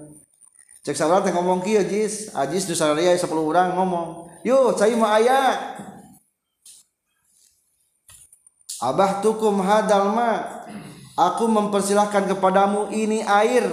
[0.87, 2.30] cek sahabat yang ngomong kieu jis.
[2.30, 5.42] Ajis nu sararea 10 orang ngomong yo cai mah aya.
[8.78, 10.62] Abah tukum hadal ma
[11.18, 13.66] aku mempersilahkan kepadamu ini air.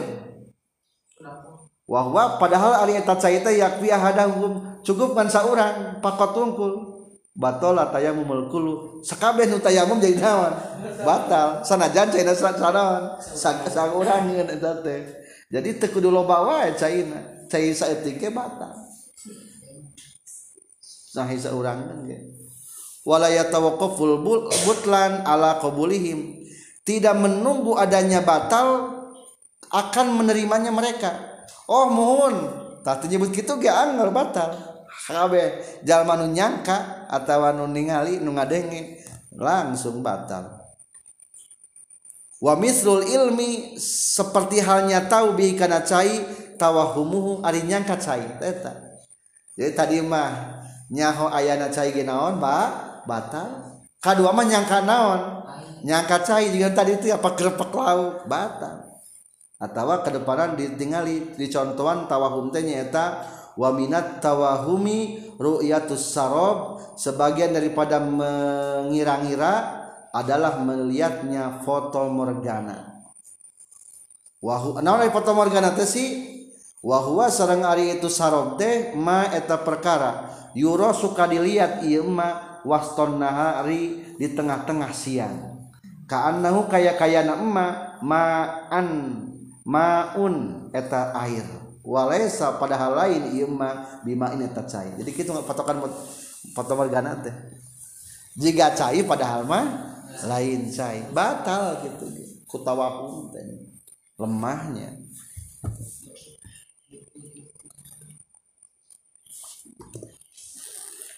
[1.86, 6.97] Wahwa padahal ari eta cai teh yakfi ahadahum cukup kan saurang pakot tungkul
[7.38, 10.54] batola tayamum kulu sakabeh nu tayamum jadi naon?
[11.06, 11.62] Batal.
[11.62, 15.06] Sanajan caina sanaon sang urang eta teh
[15.54, 17.46] jadi teu kudu loba wae caina.
[17.48, 18.74] Cai saeutik ge batal.
[21.14, 22.18] Sahi saurang ge.
[23.08, 24.20] Wala yatawaqqaful
[24.68, 26.44] butlan ala qabulihim.
[26.84, 29.00] Tidak menunggu adanya batal
[29.72, 31.16] akan menerimanya mereka.
[31.72, 32.36] Oh mohon.
[32.84, 39.06] Tak nyebut gitu ge anggar batal kabeh jalma nu nyangka atawa nu ningali nu ngadenge
[39.38, 40.58] langsung batal.
[42.38, 46.22] Wa mislul ilmi seperti halnya tahu bi kana cai
[46.58, 48.74] tawahumuhu ari nyangka cai eta.
[49.58, 50.62] Jadi tadi mah
[50.94, 53.82] nyaho ayana cai ge naon ba batal.
[53.98, 55.22] Kadua mah nyangka naon?
[55.82, 58.86] Nyangka cai juga tadi itu apa kerepek lauk batal.
[59.58, 66.80] Atau kedepanan ditinggali dicontohan tawahum teh nyaeta wa minat tawahumi ru'yatus sarob.
[66.98, 69.54] Sebagian daripada mengira-ngira
[70.10, 73.06] adalah melihatnya foto morgana.
[74.42, 76.06] Wahu naon foto morgana teh si
[76.82, 80.34] wahwa sareng ari itu sarob teh ma eta perkara.
[80.58, 85.38] Yuro suka dilihat ieu ma waston nahari di tengah-tengah siang.
[86.10, 88.90] Kaannahu kaya kayana emma ma'an
[89.68, 94.92] maun eta air walaysa padahal lain ieu mah bima ini cai.
[95.00, 95.80] Jadi kita patokan
[96.52, 97.32] foto morgana teh.
[98.36, 99.66] Jika cai padahal mah
[100.28, 101.08] lain cai.
[101.16, 102.12] Batal gitu
[102.52, 103.72] kutawahum teh.
[104.20, 105.00] Lemahnya.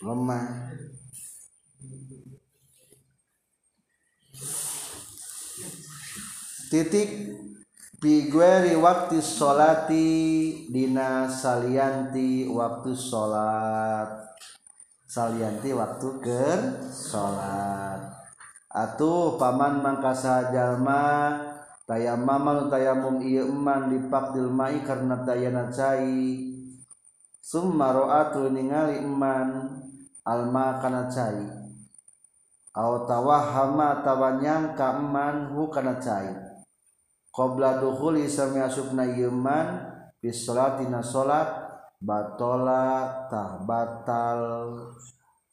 [0.06, 0.70] Lemah.
[6.70, 7.10] Titik
[8.00, 10.08] Pigueri waktu sholati
[10.72, 14.40] dina salianti waktu sholat.
[15.04, 18.00] Salianti waktu ker sholat.
[18.72, 21.44] Atuh paman mangkasa jalma
[21.84, 26.56] tayamam tayamum ieu eman dipakdil mai karena dayana cai.
[27.44, 29.76] Summa ro'atu ningali eman
[30.24, 31.52] alma kana cai.
[32.80, 36.49] Au tawahama tawanyangka eman hu kana cai
[37.30, 39.86] qobla dukhuli sami asupna yeman
[40.20, 41.48] bis salatina salat
[42.00, 44.42] batola tah batal.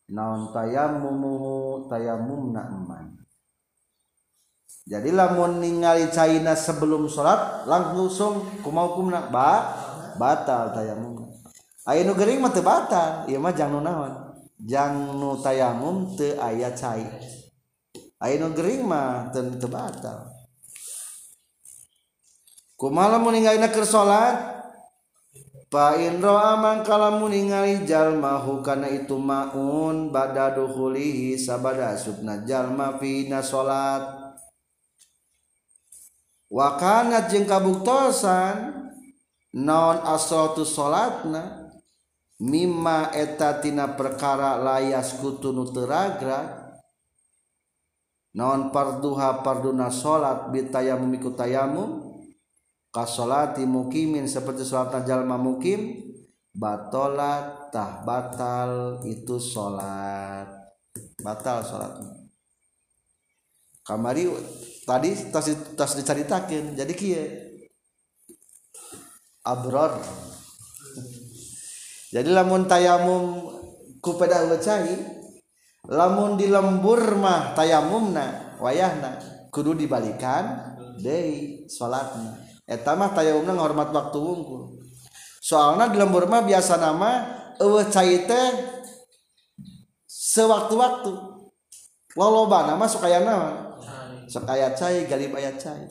[0.06, 3.18] Naon tayamumuhu tayamumna eman.
[4.86, 9.74] Jadi lamun ningali caina sebelum sholat langsung kumau kumna ba
[10.14, 11.26] batal tayamum
[11.90, 14.38] ayo gering mah batal iya mah jang naon?
[14.62, 17.02] Jang nu tayamum teu aya cai.
[18.22, 20.35] Ayo gering mah teu batal.
[22.76, 24.56] kumalam meninggal ke salat?
[25.66, 34.06] Pak Indro aman kalamu ningali jalmahu karena itu maun badaduhulihi sabada subna jalma fina salat.
[36.46, 38.86] Wakana jeung kabuktosan
[39.58, 41.66] naon asratu salatna?
[42.38, 46.62] Mimma eta tina perkara layas kutu teragra?
[48.38, 52.05] Naon parduha parduna salat bitayamum ikutayamum
[52.96, 56.00] kasolati mukimin seperti sholat jalma mukim
[56.56, 60.48] batolat tah batal itu sholat.
[61.20, 61.92] Batal sholat
[63.84, 64.32] kamari
[64.88, 67.24] tadi tas tas diceritakan jadi kia.
[69.44, 69.92] Abror.
[72.16, 73.50] Jadi lamun tayamum
[74.00, 74.94] kupeda cai
[75.90, 79.20] lamun di lembur mah tayamumna wayahna
[79.52, 84.82] kudu dibalikan deui salatna eta mah tayamumna ngahormat waktu wungkul.
[85.38, 87.22] Soalna di lembur mah biasa nama
[87.56, 88.48] teh
[90.10, 91.12] sewaktu-waktu.
[92.18, 93.54] Loloba nama sok aya naon
[94.26, 95.86] sok aya cai galib aya cai.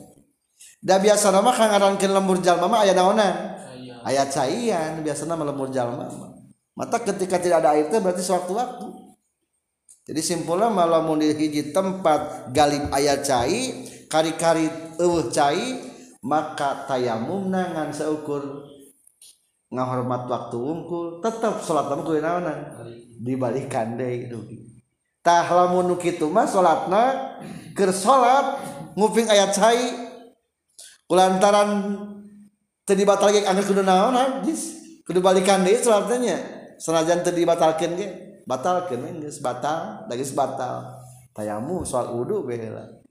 [0.84, 3.56] Da biasa nama kang ngarankeun lembur jalma mah aya naonan
[4.04, 6.32] aya caian biasa nama lembur jalma mah.
[6.76, 9.16] Mata ketika tidak ada air teh berarti sewaktu-waktu.
[10.06, 14.68] Jadi simpulnya malam di hiji tempat galib ayat cai kari-kari
[15.00, 15.95] eueuh cai
[16.26, 18.66] maka tayamumna ngan seukur
[19.70, 22.66] ngahormat waktu wungkul tetap salat kamu kuwi naonan
[23.22, 24.58] dibalikan deui rugi
[25.22, 27.38] tah lamun kitu mah salatna
[27.78, 28.58] keur salat
[28.98, 30.10] nguping ayat cai
[31.06, 31.94] kulantaran
[32.82, 36.42] teu dibatalkeun angger kudu naonan geus kudu balikan deui sholatnya
[36.82, 38.08] senajan teu dibatalkeun ge
[38.42, 41.06] batalkeun geus batal da geus batal.
[41.36, 43.05] Tayamu soal wudu baheula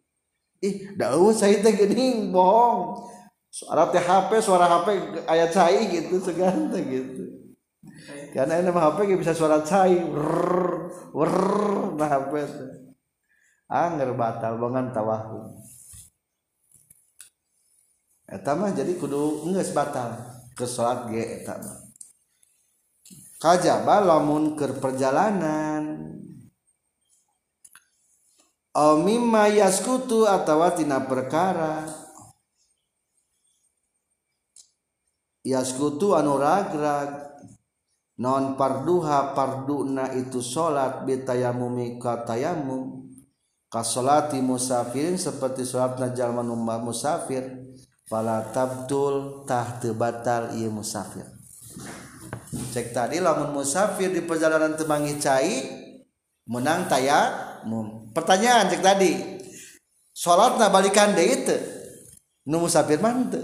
[0.61, 3.09] ih daun saya teh geuning bohong.
[3.47, 4.87] Suara teh HP suara HP
[5.25, 7.23] ayat cai gitu segan teh gitu.
[8.35, 9.95] Karena ini mah HP bisa suara cai.
[9.95, 10.31] Wer
[11.15, 11.33] wer
[11.95, 12.33] nah HP
[13.71, 15.55] anger batal bangan tawahum.
[18.27, 20.19] Eta mah jadi kudu geus batal
[20.51, 21.79] ke salat ge eta mah.
[23.39, 25.94] Kajaba lamun ke perjalanan
[28.75, 31.87] mimma yaskutu atau tina perkara.
[35.47, 37.23] Yaskutu anu ragrag.
[38.15, 43.11] Non parduha parduna itu salat bitayamumi ka tayamum
[44.39, 46.39] musafirin seperti salatna jalma
[46.79, 47.75] musafir.
[48.07, 51.27] Fala tabtul tah batal ieu musafir.
[52.71, 55.55] Cek tadi lamun musafir di perjalanan temangi cai
[56.47, 59.11] menang tayamum pertanyaan cek tadi.
[60.15, 61.57] Sholatna balikan deh itu.
[62.47, 63.41] Nu musafir mante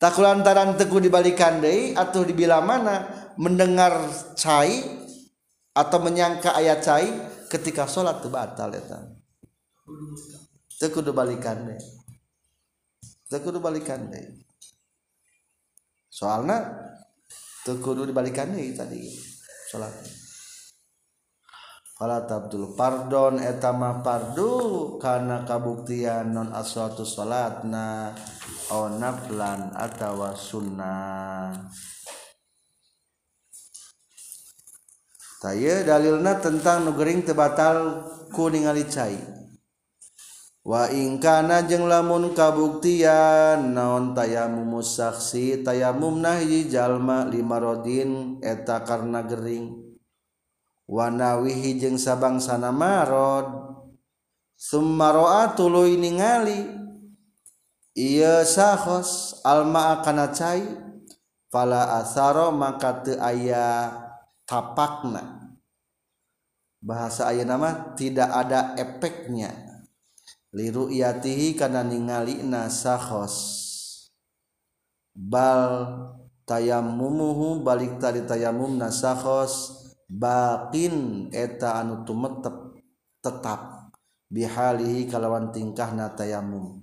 [0.00, 3.28] tak lantaran teguh dibalikan deh atau dibilang mana?
[3.36, 4.80] Mendengar cai
[5.76, 7.08] atau menyangka ayat cai
[7.52, 8.80] ketika sholat itu batal ya
[10.80, 11.80] teguh dibalikan deh.
[13.30, 14.42] Teguh dibalikan deh.
[16.12, 16.58] Soalnya
[17.64, 19.06] kudu dibalikannya tadi
[19.70, 19.94] salat
[22.00, 28.16] Abdul pardon etama pardu karena kabuktian non aswatu salatna
[28.72, 31.68] onaplan atawa sunnah.
[35.42, 39.18] Taye dalilna tentang nugering tebatal ku ningali cai.
[40.62, 49.26] Wa ingkana jeung lamun kabuktian naon tayamum saksi tayamum nahyi jalma lima rodin eta karena
[49.26, 49.81] gering.
[50.88, 53.46] wanawihi jeung sabangsana marod.
[54.56, 56.82] Summaroa tuluy ningali.
[57.92, 60.62] Iya sahos alma akana cai.
[61.52, 63.92] Pala asaro maka teu aya
[64.48, 65.52] tapakna.
[66.80, 69.72] Bahasa aya nama tidak ada efeknya
[70.52, 73.36] liru yatihi kana ningali nasahos
[75.16, 75.88] bal
[76.44, 79.81] tayammumuhu balik tari tayamum nasahos
[80.12, 82.76] bakin eta anu tumetep
[83.24, 83.88] tetap.
[84.32, 86.80] Bihalihi kalawan tingkah na tayamum.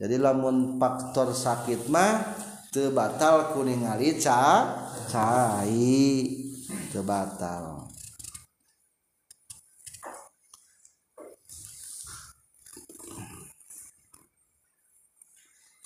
[0.00, 2.24] Jadi lamun faktor sakit mah
[2.72, 4.64] teu batal kuningali ca
[5.08, 6.24] cai.
[6.92, 7.88] Teu batal.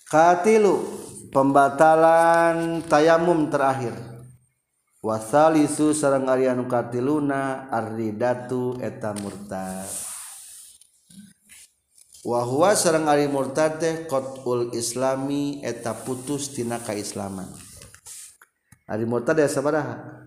[0.06, 0.76] Katilu
[1.32, 4.11] pembatalan tayamum terakhir
[5.02, 9.90] wasalisu sarang Arya nukatiluna arridatu eta murtad.
[12.22, 17.50] Wahwa sarang Ari murtad teh qot'ul islami eta putus tina kaislaman.
[18.86, 20.22] Ari murtad ya sabaraha?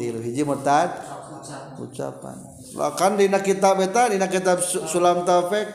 [0.00, 0.88] Tilu hiji murtad?
[1.76, 2.40] Ucapan.
[2.72, 5.68] Lakan dina kitab eta dina kitab sulam taufik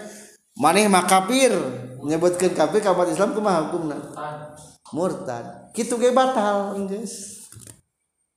[0.58, 1.54] maneh makapir kafir.
[2.00, 3.98] Nyebutkeun kafir ka Islam kumaha hukumna?
[4.90, 5.70] Murtad.
[5.70, 7.39] Kitu ge batal geus.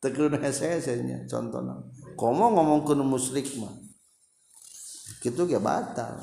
[0.02, 1.78] tegur hese-hesenya contohnya
[2.18, 3.70] komo ngomong ke musrik mah.
[5.22, 6.18] Gitu ya batal.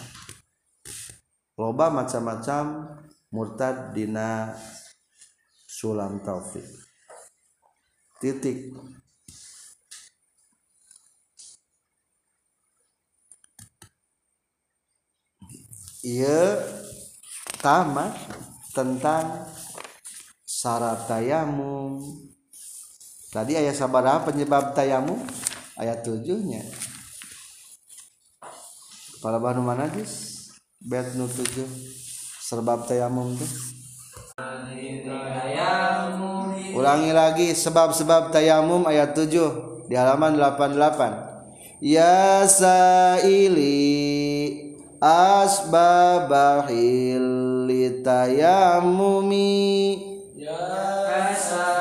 [1.55, 2.63] Loba macam-macam
[3.31, 4.51] murtad dina
[5.63, 6.67] sulam taufik
[8.19, 8.75] titik.
[15.99, 16.63] Ia
[17.59, 18.15] tamat
[18.71, 19.47] tentang
[20.47, 21.99] syarat tayamum.
[23.29, 25.21] Tadi ayat sabaraha penyebab tayamum
[25.77, 26.65] ayat tujuhnya.
[29.19, 30.47] Para bahan mana jis
[30.81, 31.67] bet nu tujuh.
[32.49, 33.79] Sebab tayamum tuh
[36.73, 43.75] ulangi lagi sebab-sebab tayamum ayat 7 di halaman 88 ya saili
[45.03, 46.07] asbabahil
[47.67, 49.51] litayamumi
[50.39, 51.78] ya saili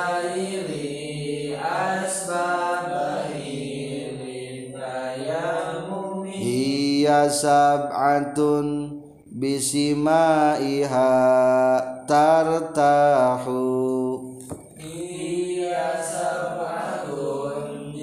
[14.79, 17.43] hiya sab'atun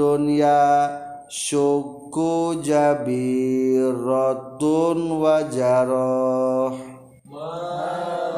[0.10, 0.90] Maradun ya
[1.30, 6.74] syukku jabiratun wa jarah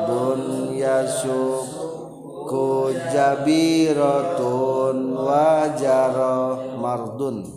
[0.04, 6.76] Dunya syukku jabiratun wajaroh.
[6.76, 7.48] Mardun.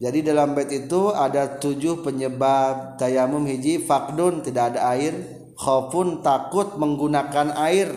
[0.00, 5.12] Jadi dalam bait itu ada tujuh penyebab tayamum hiji fakdun tidak ada air.
[5.60, 7.92] Khofun takut menggunakan air.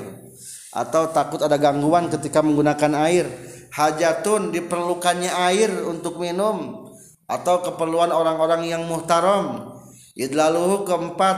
[0.76, 6.88] Atau takut ada gangguan ketika menggunakan air hajatun diperlukannya air untuk minum
[7.28, 9.76] atau keperluan orang-orang yang muhtaram.
[10.16, 11.38] Idlaluhu keempat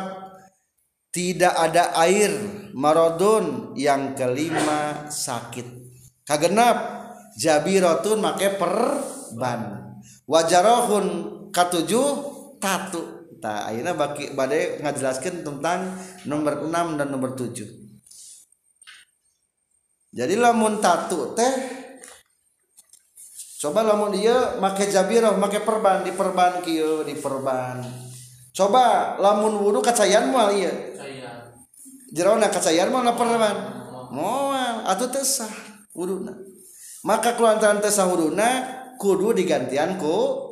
[1.10, 2.30] tidak ada air.
[2.78, 5.66] Marodun yang kelima sakit.
[6.22, 6.78] Kagenap
[7.42, 9.92] jabirotun make perban.
[10.30, 11.06] Wajarohun
[11.50, 12.08] katujuh
[12.62, 13.34] tatu.
[13.42, 15.94] Tak akhirnya baki badai ngajelaskan tentang
[16.26, 17.88] nomor 6 dan nomor 7
[20.18, 21.54] jadi lamun tatu teh
[23.58, 27.82] coba lamun dia make jabirah make perban di perban kieu di perban
[28.54, 30.98] coba lamun wudu kacayan moal ieu.
[32.08, 33.56] Jerona kacayan moal perban.
[34.10, 34.88] Moal.
[34.88, 35.52] Atuh teu sah
[35.92, 36.34] wuduna.
[37.04, 38.64] Maka kulantaran teu sah wuduna
[38.98, 40.50] kudu digantian ku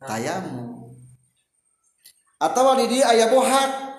[0.00, 0.90] tayamu.
[2.40, 3.94] Atau di dia aya bohak.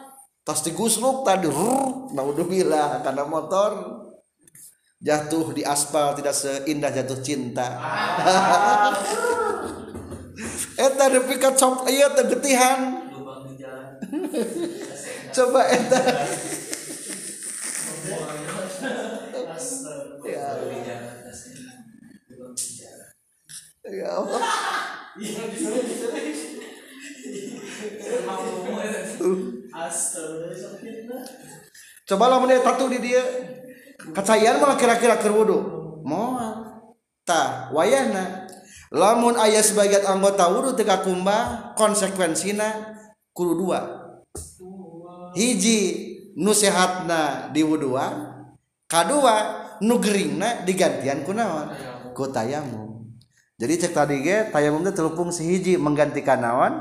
[0.45, 3.94] Tas digusluk tadi ruh nah udah bilah karena motor.
[5.01, 7.67] Jatuh di aspal tidak seindah jatuh cinta.
[10.75, 13.05] Eta depikat cop iya tegetihan
[15.35, 16.01] coba eta.
[23.85, 24.41] Ya Allah.
[32.05, 33.21] Coba lah menit tatu di dia
[34.13, 35.59] kacayaan malah kira-kira kerwudu wudu.
[36.05, 36.83] Moal.
[37.25, 38.45] Tah wayahna.
[38.93, 42.95] Lamun ayah sebagian anggota wudu teka kumba konsekuensina
[43.33, 43.79] kudu dua.
[45.35, 45.79] Hiji
[46.37, 48.45] nu sehatna di wuduan
[48.87, 49.35] kadua
[49.81, 51.73] nu geringna digantian kunaon
[52.15, 53.11] ku tayamum.
[53.55, 56.73] Jadi cek tadi ge tayamum teh telupung sihiji menggantikan naon?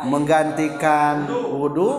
[0.00, 1.90] Menggantikan wudu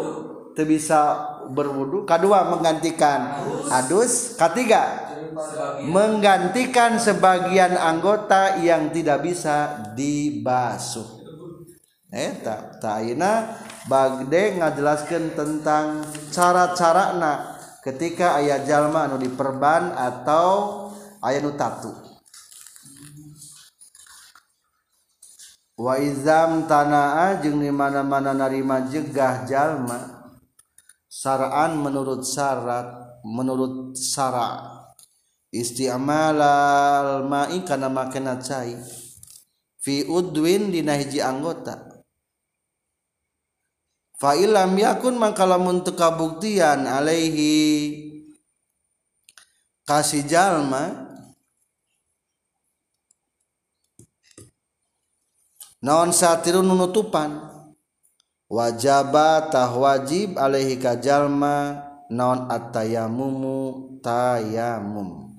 [0.57, 3.43] teu bisa berwudu kedua menggantikan.
[3.69, 5.11] Adus ketiga
[5.87, 11.21] menggantikan sebagian anggota yang tidak bisa dibasuh.
[12.11, 13.07] Eta tak
[13.87, 17.39] bagde ngajelaskan tentang cara-cara nak
[17.81, 20.49] ketika ayat jalma anu diperban atau
[21.23, 21.95] ayat nu tatu.
[25.81, 30.20] Wa izam tanaa jeung di mana-mana narima jegah jalma
[31.11, 34.79] saraan menurut syarat menurut syara.
[35.51, 38.79] Isti'malal ma'i kana makena cai.
[39.83, 41.75] Fi udwin dina hiji anggota.
[44.15, 48.07] Fa illam yakun maka lamun teu kabuktian alaihi.
[49.83, 51.11] Kasih jalma.
[55.81, 57.50] Naon satirun nutupan
[58.51, 65.31] wajabatah wajib Alehi kajallma naon attayamumu tayamum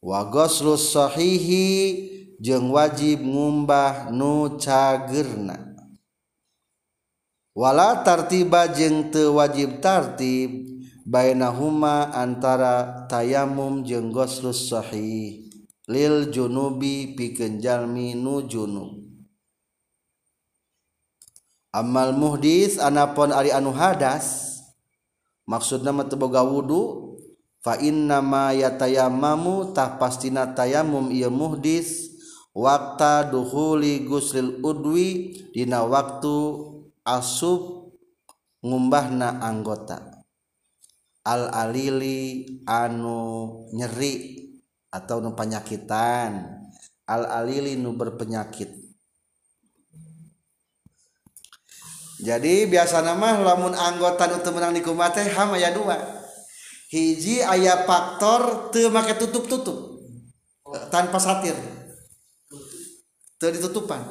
[0.00, 1.68] wa goslus sahihi
[2.38, 5.74] jeung wajib ngumbah nu cagerna.
[7.58, 10.70] Wala tartiba jeung te wajib tartib
[11.02, 15.50] bainahuma antara tayamum jeung ghuslus sahih.
[15.90, 19.07] Lil junubi pikeun jalmi nu junub.
[21.74, 24.58] amal muhdis anapun ari anu hadas
[25.44, 27.16] maksud nama teboga wudhu
[27.60, 32.08] fa inna ma yatayamamu tah pastina tayamum ieu muhdis
[32.56, 36.34] waktu duhuli guslil udwi dina waktu
[37.06, 37.78] asub
[38.64, 40.26] ngumbahna anggota.
[41.28, 44.44] Al alili anu nyeri
[44.88, 46.64] atau nu penyakitan
[47.04, 48.87] al alili nu berpenyakit.
[52.18, 55.94] Jadi biasa nama lamun anggota untuk menang di kumate hama ya dua.
[56.90, 60.02] Hiji ayah faktor te make tutup tutup
[60.90, 61.54] tanpa satir.
[63.38, 64.02] Te ditutupan.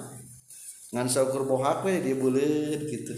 [0.96, 3.12] Ngan saukur bohak we dia bulet gitu.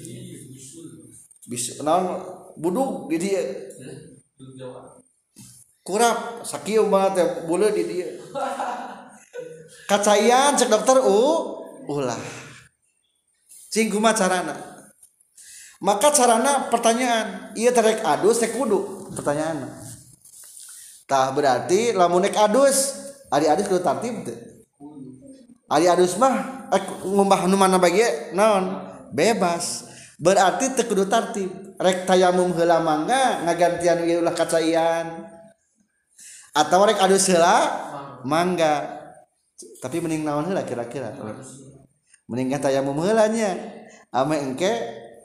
[1.45, 2.25] Bisa naon
[2.57, 3.45] buduk di dia
[5.85, 8.07] kurap sakieu banget ya bulet di dia
[9.85, 11.21] kacayan cek dokter u
[11.85, 12.17] ulah.
[13.69, 14.68] Cing kumaha carana
[15.80, 17.55] maka carana pertanyaan.
[17.55, 19.09] Iya terek adus tek kudu.
[19.15, 19.71] Pertanyaan.
[21.09, 24.38] Tah berarti lamun nek adus ari adus kudu tertib teh.
[25.71, 28.03] Ari adus mah eh, ngumbah nu mana bagi
[28.36, 28.91] naon?
[29.15, 29.89] Bebas.
[30.19, 31.49] Berarti teu kudu tertib
[31.80, 35.32] rek tayamum heula mangga ngagantian ieu ulah kacaian.
[36.51, 37.55] Atau rek adus heula
[38.27, 38.99] mangga.
[39.80, 41.15] Tapi mending naon heula kira-kira?
[42.27, 43.55] Mending tayamum heula nya
[44.11, 44.69] ame engke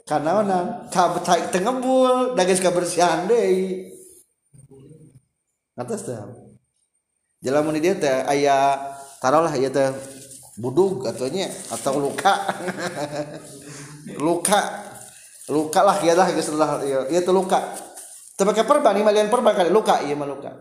[0.05, 3.89] kanaonan kabecai tengebul daging kebersihan deh.
[5.75, 6.17] Atas teh.
[7.45, 8.79] Jalan mun dia teh aya
[9.19, 9.91] taruhlah ya teh
[10.61, 12.35] budug atunya atau luka.
[14.21, 14.61] Luka.
[15.49, 17.57] Luka lah ya lah setelah ya itu luka.
[18.37, 20.53] Tapi perban ini malian perban kali luka iya mah luka.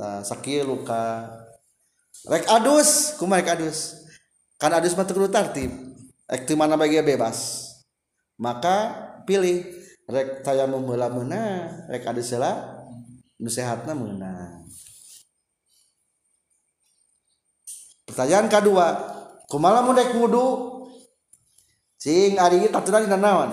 [0.00, 1.28] Nah sakit luka.
[2.24, 4.00] Rek adus kumar rek adus?
[4.56, 5.72] Kan adus mah teu tertib
[6.28, 7.69] rek mana bagi bebas
[8.40, 8.76] maka
[9.28, 9.62] pilih
[10.08, 12.52] rek tayamum heula meunang rek ada sela
[13.36, 14.64] nu sehatna meunang
[18.08, 18.86] pertanyaan kedua
[19.50, 20.46] kumaha mun rek wudu?
[22.00, 23.50] Cing ari taturan dina naon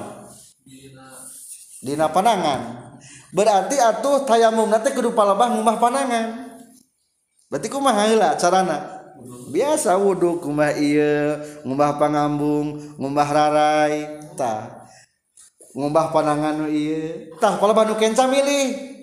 [1.84, 2.90] dina panangan.
[3.36, 6.28] Berarti atuh tayamum nanti kudu palebah ngumah panangan.
[7.52, 8.98] Berarti kumaha heula carana?
[9.52, 13.96] Biasa wudhu kumah iya ngubah pangambung ngubah rarai
[14.38, 14.77] tak
[15.78, 18.98] ngubah panangan iya tah kalau banu kenca milih.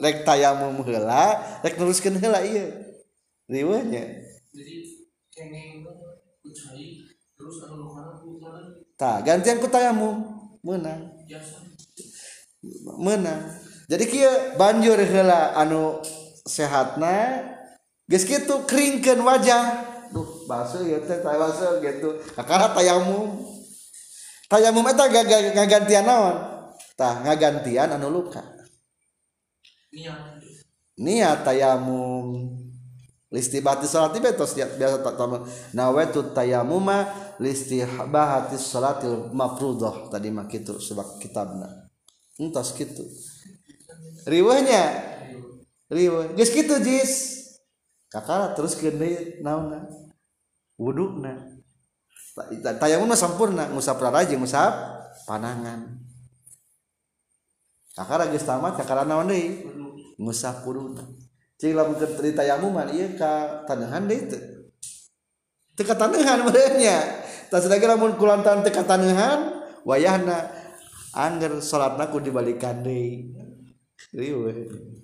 [0.00, 2.72] Rek tayamum muhela rek nuruskan hela iya
[3.44, 4.00] riwanya
[8.96, 10.24] tah gantian ku tayamum
[10.64, 11.12] menang
[12.96, 13.60] menang
[13.92, 16.00] jadi kia banjur hela anu
[16.48, 17.44] sehatna
[18.08, 19.84] geus kitu keringkeun wajah.
[20.10, 23.59] Duh basuh ya teh basuh gitu kakara tayamum
[24.50, 25.06] tayamum eta
[25.54, 26.36] ngagantian naon?
[26.98, 28.42] Tah ngagantian anu luka.
[31.00, 31.46] Niat.
[31.46, 32.58] Tayamum.
[33.30, 37.06] Listibati salat betos biasa tak tamu nawaitu tayamuma
[37.38, 41.86] listibahati salatil mafruḍah tadi mah kitu sebab kitabna.
[42.42, 43.06] Entas kitu.
[44.26, 44.82] Riwahnya
[45.94, 47.38] riwah geus kitu jis?
[48.10, 49.86] Kakara terus deui naonna
[50.74, 51.49] wudukna
[52.78, 54.70] tayamum sempurna musab raraji musab
[55.26, 55.98] panangan
[57.94, 59.66] kakara geus tamat kakara naon deui?
[60.20, 61.04] Musab kuduna
[61.60, 64.40] cing lamun di tayamuman ieu ka tanehan deui teu
[65.76, 70.48] teu ka tanehan beureunya tas lagi lamun kulantaran teu ka tanehan wayahna
[71.16, 73.32] angger salatna ku dibalikan deui.
[74.10, 75.00] Riweuh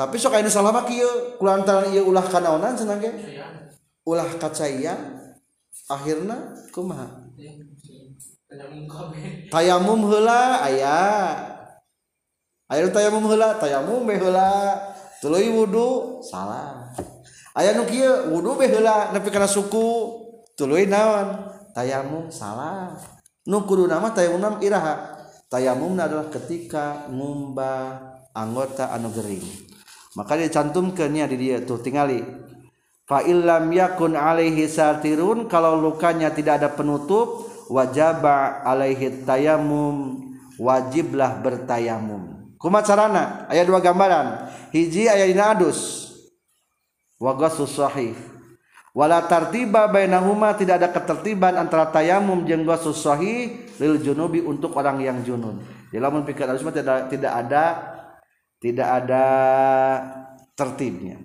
[0.00, 3.12] tapi sok anu salah mah kieu kulantaran ieu ulah kanaonan cenah ge
[4.06, 4.96] ulah kacaya
[5.90, 7.28] akhirnya kumaha?
[9.50, 10.98] Tayamum heula aya.
[12.70, 14.78] Aya tayamum heula tayamum be heula.
[15.20, 16.90] Tuluy wudu salah.
[17.54, 20.18] Aya nu kieu wudu be heula nepi kana suku
[20.58, 21.50] tuluy naon?
[21.76, 22.98] Tayamum salah.
[23.46, 25.18] Nu kudu nama tayamum iraha.
[25.50, 27.98] Tayamum adalah ketika ngumbah
[28.34, 29.42] anggota anu gering.
[30.14, 32.22] Maka dicantumkeun nya di dieu tuh tingali.
[33.10, 40.22] Fa illam yakun alaihi satirun kalau lukanya tidak ada penutup wajaba alaihi tayamum
[40.54, 44.52] wajiblah bertayamum kuma carana aya dua gambaran.
[44.70, 46.06] Hiji aya dina adus.
[47.18, 48.14] Wa sahih.
[48.94, 54.98] Wala tartiba bainahuma tidak ada ketertiban antara tayamum jeung ghasus sahih lil junubi untuk orang
[54.98, 57.64] yang junub jadi lamun pikir adus tidak tidak ada
[58.62, 59.24] tidak ada
[60.54, 61.18] tertibnya.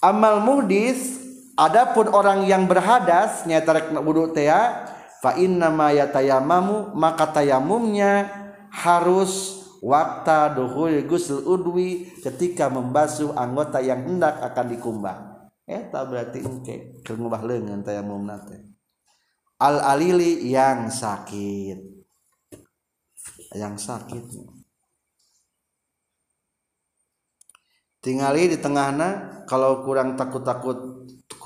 [0.00, 1.25] Amal muhdis
[1.56, 4.52] Adapun orang yang berhadas nyata rek wudu teh
[5.24, 5.88] fa inna ma
[6.92, 8.28] maka tayamumnya
[8.68, 15.16] harus waktu duhul gusul udwi ketika membasuh anggota yang hendak akan dikumbah.
[15.66, 18.76] Eta berarti engke keur ngubah leungeun tayamum nate
[19.60, 21.78] al alili yang sakit.
[23.56, 24.24] Yang sakit.
[28.04, 30.95] Tingali di tengahna kalau kurang takut-takut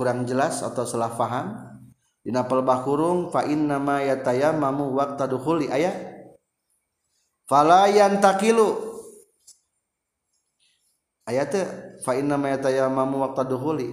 [0.00, 1.60] kurang jelas atau salah faham?
[2.24, 5.68] Dina pelbah kurung fa inna ma yatayammamu waqta dukhuli.
[5.68, 5.92] Aya
[7.44, 8.88] fala yantakilu.
[11.28, 11.52] Ayat
[12.00, 13.92] fa inna ma yatayammamu waqta dukhuli.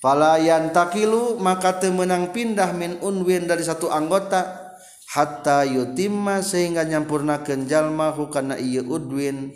[0.00, 4.72] Fala yantakilu maka teu menang pindah min unwin dari satu anggota
[5.12, 9.52] hatta yutimma sehingga nyampurnakeun jalma hukana ieu udwin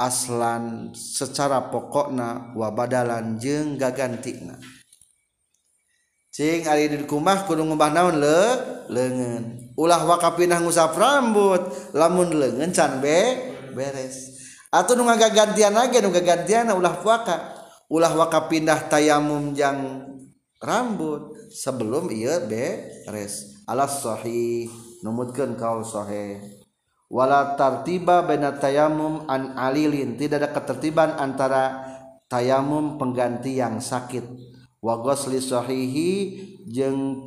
[0.00, 4.56] aslan secara pokokna wabadalan jeng gagantina
[6.36, 8.20] cing ari di kumah kudu ngubah naon?
[8.20, 8.40] Le
[8.92, 9.72] lengan.
[9.72, 11.64] Ulah wakapinah ngusap rambut
[11.96, 13.40] lamun lengan can be
[13.72, 14.36] beres.
[14.68, 17.56] Atau nu gantian lagi nu gantian ulah puaka.
[17.88, 20.04] Ulah wakapindah tayamum jang
[20.60, 23.64] rambut sebelum iya beres.
[23.64, 24.68] Alas sahih
[25.00, 26.36] numutkan kau sahih.
[27.08, 30.20] Wala tartiba bena tayamum an alilin.
[30.20, 31.80] Tidak ada ketertiban antara
[32.28, 34.55] tayamum pengganti yang sakit.
[34.86, 36.10] Wa ghusli sahihi
[36.70, 37.26] jeung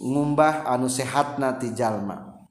[0.00, 2.48] ngumbah anu sehatna ti jalma.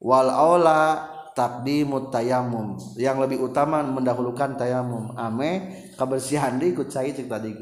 [0.00, 7.28] Wal aula taqdimu tayamum yang lebih utama mendahulukan tayamum ame kebersihan di ikut cai cek
[7.28, 7.52] tadi.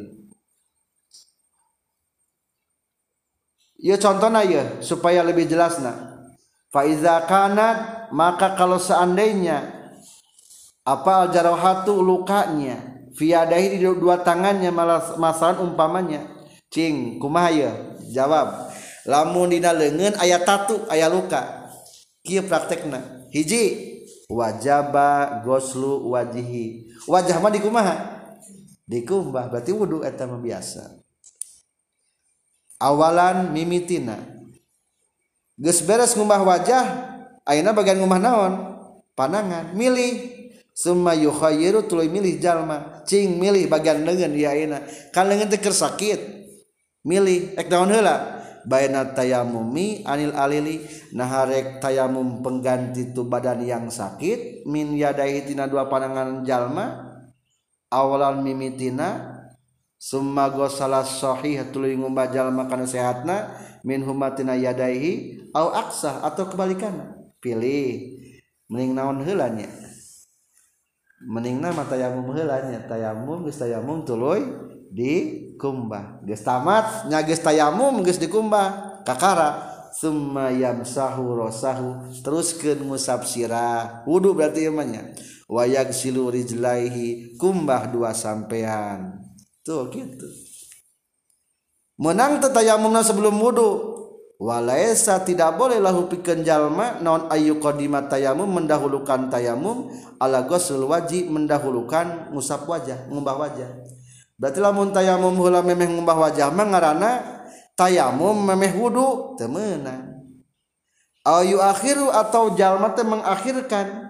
[3.82, 6.22] Ya contohnya ya supaya lebih jelas nah.
[6.70, 9.74] Faiza kanat maka kalau seandainya
[10.86, 12.89] apa jarahatu lukanya
[13.20, 16.24] fiadahi di dua tangannya malas masalah umpamanya.
[16.72, 18.72] Cing kumahaya jawab.
[19.04, 21.68] Lamun dina leungeun aya tatu aya luka.
[22.24, 23.28] Kieu praktekna.
[23.28, 23.92] Hiji.
[24.30, 26.88] Wajaba goslu wajihi.
[27.10, 27.96] Wajah mah dikumaha
[28.90, 30.98] dikumbah berarti wudu eta mah biasa.
[32.78, 34.16] Awalan mimitina.
[35.60, 36.84] Geus beres ngumbah wajah
[37.44, 38.52] ayeuna bagian ngumah naon?
[39.18, 40.39] Panangan milih.
[40.74, 43.02] summa yukhayyiru tuluy milih jalma.
[43.06, 44.82] Cing milih bagian lengan ya ina
[45.14, 46.20] kan lengan teker sakit.
[47.04, 48.40] Milih ek daun heula?
[48.60, 50.84] Baina tayamumi anil alili
[51.16, 57.08] naharek tayamum pengganti tu badan yang sakit min yadai tina dua panangan jalma
[57.88, 59.40] awalan mimitina
[59.96, 63.48] summa gosala sahih tuluy ngumbah jalma kana sehatna
[63.80, 68.20] min humatina yadaihi au aksah atau kebalikannya pilih
[68.68, 69.72] mending naon heulanya?
[71.20, 74.40] Mening nama tayamum heulanya tayamum geus tayamum tuluy
[74.92, 76.24] dikumbah.
[76.24, 79.00] Geus tamat nya geus tayamum geus dikumbah.
[79.04, 84.04] Kakara summa yamsahu rasahu teruskeun ngusap sirah.
[84.08, 85.12] Wudu berarti ieu nya.
[85.46, 87.36] Wa yagsilu rijlaihi.
[87.36, 89.20] Kumbah dua sampean.
[89.60, 90.50] Tuh gitu
[92.00, 93.89] menang tayamumna sebelum wudu
[94.40, 101.28] walaesa tidak boleh lahu pikeun jalma naon ayu qadima tayamum mendahulukan tayamum ala ghusl wajib
[101.28, 103.68] mendahulukan ngusap wajah ngubah wajah.
[104.40, 107.12] Berarti lamun tayamum heula memeh ngubah wajah mah ngaranna
[107.76, 110.08] tayamum memeh wudu teu meunang.
[111.20, 114.08] Ayu akhiru atau jalma teh mengakhirkan.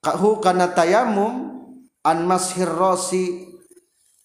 [0.00, 1.60] Kahu kana tayamum
[2.00, 3.52] an mashir rosi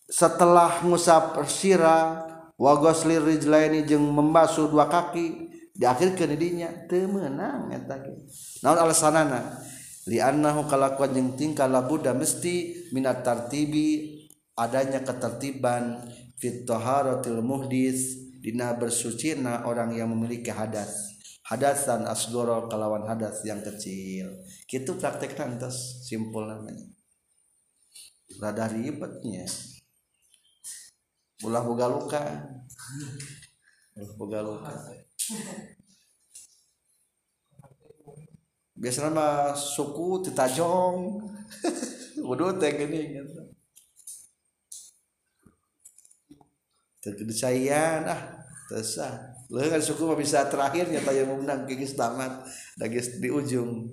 [0.08, 6.70] setelah ngusap sirah wagoslir rijlaini jeung membasuh dua kaki diakhirkeun didinya.
[6.88, 8.16] Teu meunang eta ge.
[8.64, 9.60] Naon alasanana?
[10.08, 14.22] Li annahu kalakuan jeung tingkah labuda mesti minat tartibi
[14.56, 16.06] adanya ketertiban
[16.40, 21.18] fit taharatil muhdis dina bersucina orang yang memiliki hadas.
[21.46, 24.34] Hadasan asgoro kalawan hadas yang kecil.
[24.66, 26.90] Gitu praktekna entos simpul namanya.
[28.42, 29.46] Rada ribetnya
[31.44, 32.24] ulah boga luka.
[34.00, 34.72] Ulah boga luka.
[38.76, 41.20] Biasanya mah suku titajong
[42.24, 43.42] wudu teh gini gitu.
[47.04, 48.22] Kepercayaan ah
[48.66, 52.44] tesah lu kan suku mah bisa terakhirnya tayang menang kikis tamat
[52.76, 53.88] dagis di ujung.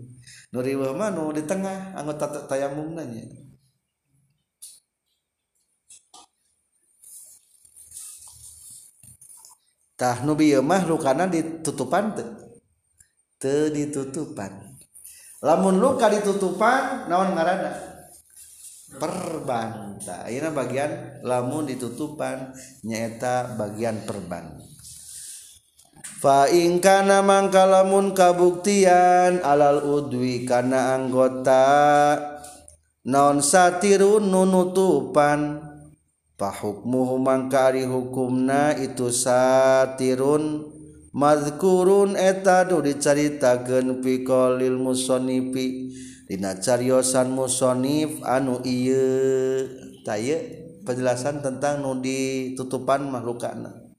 [0.50, 3.41] Nuri mah nu di tengah anggota tayamum nanya
[10.02, 12.26] tah nu bieu mah lukana ditutupan teu
[13.38, 14.50] teu ditutupan.
[15.38, 17.70] Lamun luka ditutupan naon ngaranna?
[18.98, 22.50] Perbanta ayeuna bagian lamun ditutupan
[22.82, 24.58] nyaeta bagian perban.
[26.18, 32.18] Fa in kana mangka lamun kabuktian alal udwi kana anggota
[33.06, 35.71] naon satirun nunutupan
[36.42, 40.74] pahukmuhu mangkari hukumna itu satirun?
[41.12, 45.92] Madkurun etadu dicaritaken pikolil musonipi
[46.24, 49.68] Dina caryosan musonif anu ieu
[50.08, 50.40] Taya
[50.88, 53.92] penjelasan tentang nu ditutupan makhlukana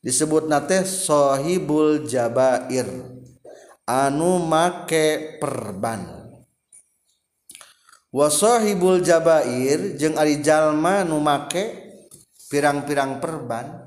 [0.00, 2.88] Disebut nate sohibul jabair
[3.84, 6.19] Anu make perban.
[8.10, 11.90] wasohibul jabair jeng ari jalma nu make
[12.50, 13.86] pirang-pirang perban.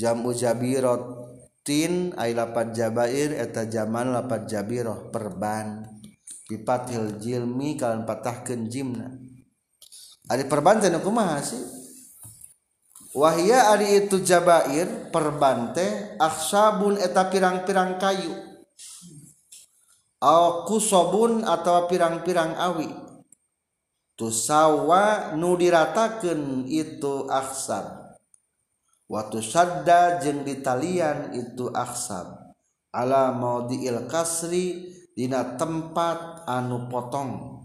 [0.00, 5.84] Jamu jabirotin ay lapat jabair eta jaman lapat jabiroh perban.
[6.48, 9.06] Bipatil jilmi kalian patahkeun jimna.
[10.26, 11.62] Ari perban teh kumaha sih?
[13.14, 18.49] Wahia ari itu jabair perban teh aksabun eta pirang-pirang kayu.
[20.20, 22.92] alkusobun atau pirang-pirang awi.
[24.14, 28.12] Tusawa nu diratakan itu aksab
[29.08, 32.52] waktu sadda jeng ditalian itu aksab
[32.92, 37.58] ala mau diil kasri dina tempat anu potong.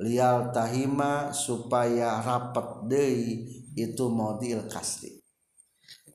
[0.00, 5.20] Lial tahima supaya rapet deui itu mau diil kasri.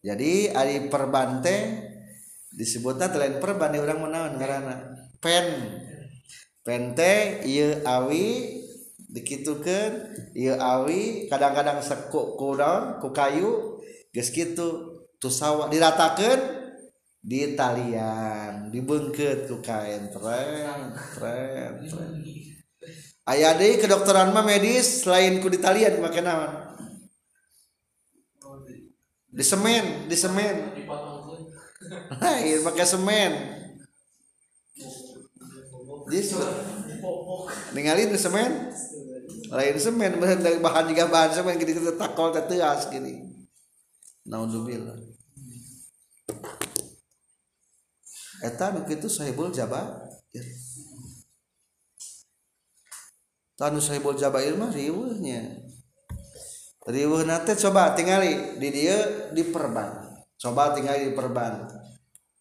[0.02, 1.86] Jadi ari perbante
[2.50, 4.76] disebutnya lain perban di orang menawan karena
[5.28, 5.48] pen.
[6.64, 8.64] Pente iya awi
[9.12, 13.84] dikitukan iya awi kadang-kadang sekuk kurang ku kayu
[14.16, 14.96] geus kitu.
[15.18, 16.38] Tusawa diratakan
[17.18, 22.12] di talian dibungket ku kain tren tren tren.
[23.28, 26.54] Ayah deh kedokteran mah medis selain ku di talian make naon?
[29.28, 30.56] Di semen di semen.
[32.22, 33.34] Hai pakai semen.
[33.34, 33.57] di
[37.76, 38.72] ningali di semen?
[39.48, 43.24] Lain semen dari bahan juga bahan semen gini kita takol teteas gini.
[44.28, 45.18] Naudzubillah
[48.38, 50.46] eta nu kitu sahibul jabair.
[53.58, 55.66] Tanu sahibul jabair mah riweuhnya.
[56.88, 60.08] Riweuh nate coba tinggali di dia di perban
[60.40, 61.68] coba tinggali di perban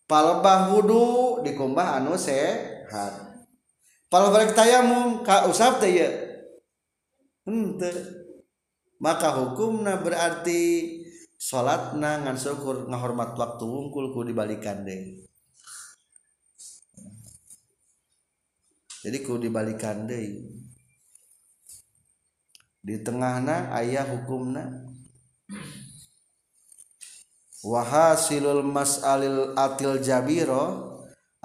[0.06, 3.25] palebah wudu di kumbah anu sehat
[4.06, 6.08] kalau balik tayamum ka usap teh ya
[7.46, 8.26] henteu hmm,
[8.98, 10.62] maka hukumna berarti
[11.36, 15.20] salat ngan syukur ngahormat waktu wungkul ku dibalikan deh.
[19.04, 20.42] Jadi ku dibalikan deh.
[22.82, 24.90] Di tengahna ayah hukumna.
[27.66, 30.85] Wahasilul mas'alil atil jabiro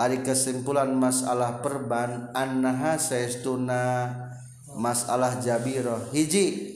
[0.02, 4.10] ari kesimpulan masalah perban annaha saestuna
[4.74, 6.10] masalah jabiro.
[6.10, 6.74] Hiji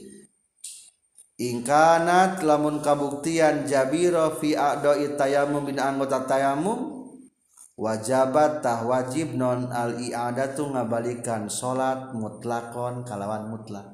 [1.41, 7.09] ingkanat lamun kabuktian jabiro fi a'doi tayamum bin anggota tayamum
[7.75, 13.89] wajabat tah wajib non al i'adatu ngabalikan salat mutlakon kalawan mutlak.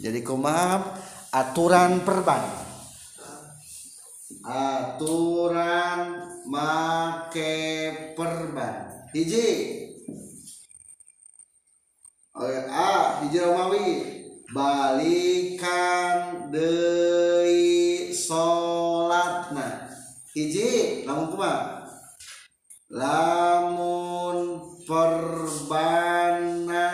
[0.00, 0.82] Jadi kumaha
[1.36, 2.42] aturan perban.
[4.46, 9.10] Aturan make perban.
[9.10, 9.82] Hiji.
[12.36, 13.86] Oleh A hiji Romawi.
[14.54, 19.90] Balikan deui salatna.
[20.30, 21.82] Hiji lamun kumaha?
[22.94, 26.86] Lamun perbana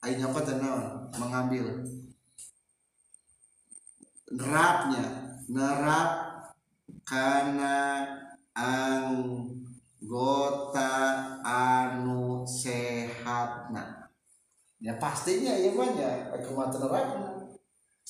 [0.00, 1.84] ayo apa tenang mengambil.
[4.32, 6.10] Nerapnya nerap
[7.04, 8.02] karena
[10.06, 10.94] anggota
[11.42, 14.06] anu sehatna.
[14.78, 15.74] Ya pastinya ya.
[15.74, 17.50] Banyak aku mata neraka.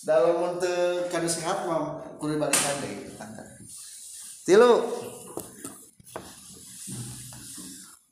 [0.05, 3.09] Dalam untuk kada sehat mah kudu balikan deh
[4.45, 4.85] tilu.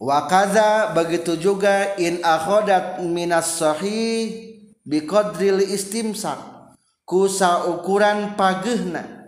[0.01, 4.57] Wakaza begitu juga in akhodat minas sahih
[4.89, 6.41] biqadril istimsak.
[7.05, 9.24] Kusa ukuran pagehna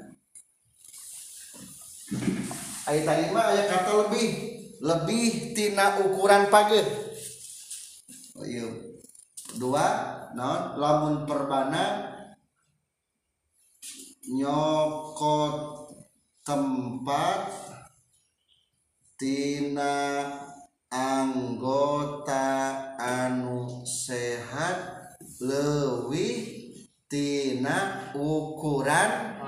[2.86, 4.28] ayat tadi mah ayat kata lebih.
[4.76, 7.06] Lebih tina ukuran pageh
[8.36, 8.68] oh iya.
[9.56, 9.86] Dua
[10.36, 12.12] non lamun perbana
[14.28, 15.88] nyokot
[16.44, 17.48] tempat
[19.16, 20.28] tina
[20.92, 22.44] anggota
[23.00, 25.08] anu sehat
[25.40, 26.68] lebih
[27.08, 29.40] tina ukuran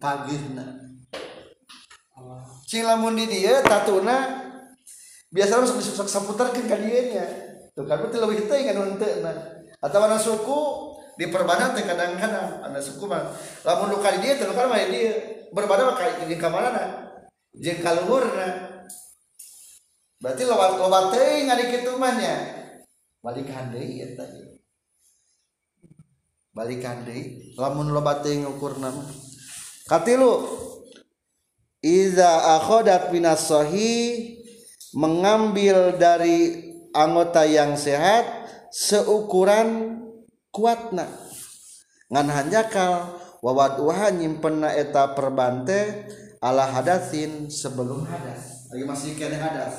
[0.00, 0.85] pagihna
[2.66, 4.44] cing lamun di dia tatuna
[5.30, 7.26] biasa harus disuksak saputarkeun ka dieu nya
[7.72, 9.36] tuh kan berarti leuwih teuing anu henteu nah
[9.78, 10.60] atawa anu suku
[11.16, 12.60] diperbanan teh kadang-kadang.
[12.60, 13.32] Anu suku mah
[13.64, 15.12] lamun nu ka dieu teh kan mah dieu.
[15.48, 16.84] Berbada mah ka jeung ka manana?
[17.56, 18.48] Jeung ka luhurna?
[20.20, 22.36] Berarti loba loba teuing ari kitu mah nya.
[23.24, 24.28] Balikahan deui eta
[26.52, 27.56] balikahan deui.
[27.56, 29.08] Lamun loba teuing ukurna mah.
[29.88, 30.44] Katilu
[31.84, 34.36] iza akhodat minas sahih
[34.96, 36.64] mengambil dari
[36.96, 38.24] anggota yang sehat
[38.72, 40.00] seukuran
[40.48, 41.04] kuatna.
[42.08, 46.08] Ngan hanjakal wawat uha nyimpenna eta perbante
[46.40, 48.70] ala hadasin sebelum hadas.
[48.72, 49.74] Lagi masih kena hadas.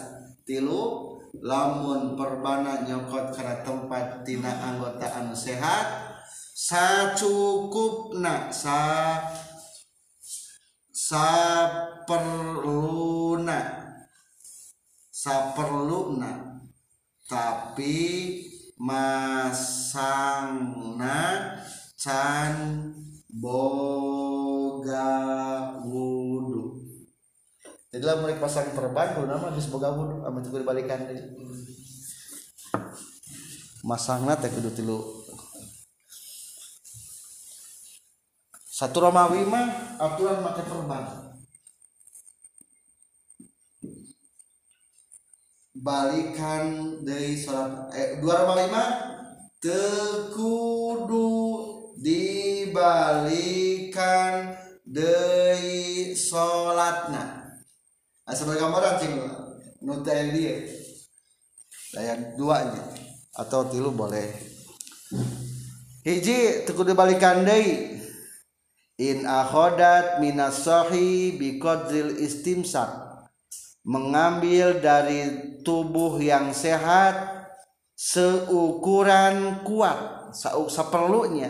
[0.45, 6.17] Tilu lamun perbana nyokot karena tempat tina anggota anu sehat
[6.57, 9.21] sacukupna sa
[11.07, 11.31] sa
[12.03, 13.63] perluna
[15.07, 16.59] sa perluna
[17.23, 17.95] tapi
[18.75, 19.95] masangna
[21.95, 22.55] can
[23.31, 25.07] boga
[25.87, 26.75] wudu
[27.87, 31.07] jadi lah mereka pasang perban kalau nama habis boga wudu amat itu dibalikan.
[31.07, 31.23] Deh
[33.87, 35.16] masangna teh kudu tilu
[38.77, 41.33] satu Romawi mah aturan pakai perban.
[45.73, 48.85] Balikan dari sholat eh, dua rama lima
[49.57, 51.25] tekudu
[51.97, 53.73] dibalikan
[54.85, 57.49] dari sholatna.
[58.29, 59.17] Nah, sebagai gambaran cing
[59.81, 60.69] yang dia.
[61.97, 62.93] Daya dua aja.
[63.41, 64.29] Atau tilu boleh.
[66.05, 67.96] Hiji tekudu dibalikan dari
[68.97, 73.05] in akhodat minas sohi biqadril istimsak.
[73.87, 77.47] Mengambil dari tubuh yang sehat
[77.95, 80.35] seukuran kuat
[80.67, 81.47] seperlunya.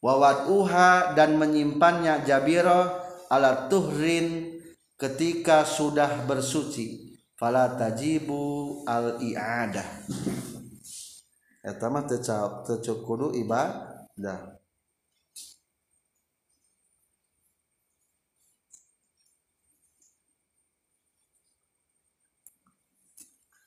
[0.00, 2.88] Wawat uha dan menyimpannya jabiro
[3.28, 4.56] ala tuhrin
[4.96, 7.12] ketika sudah bersuci.
[7.36, 10.08] Fala tajibu al iadah.
[11.64, 14.53] Eta mah teu cukup ibadah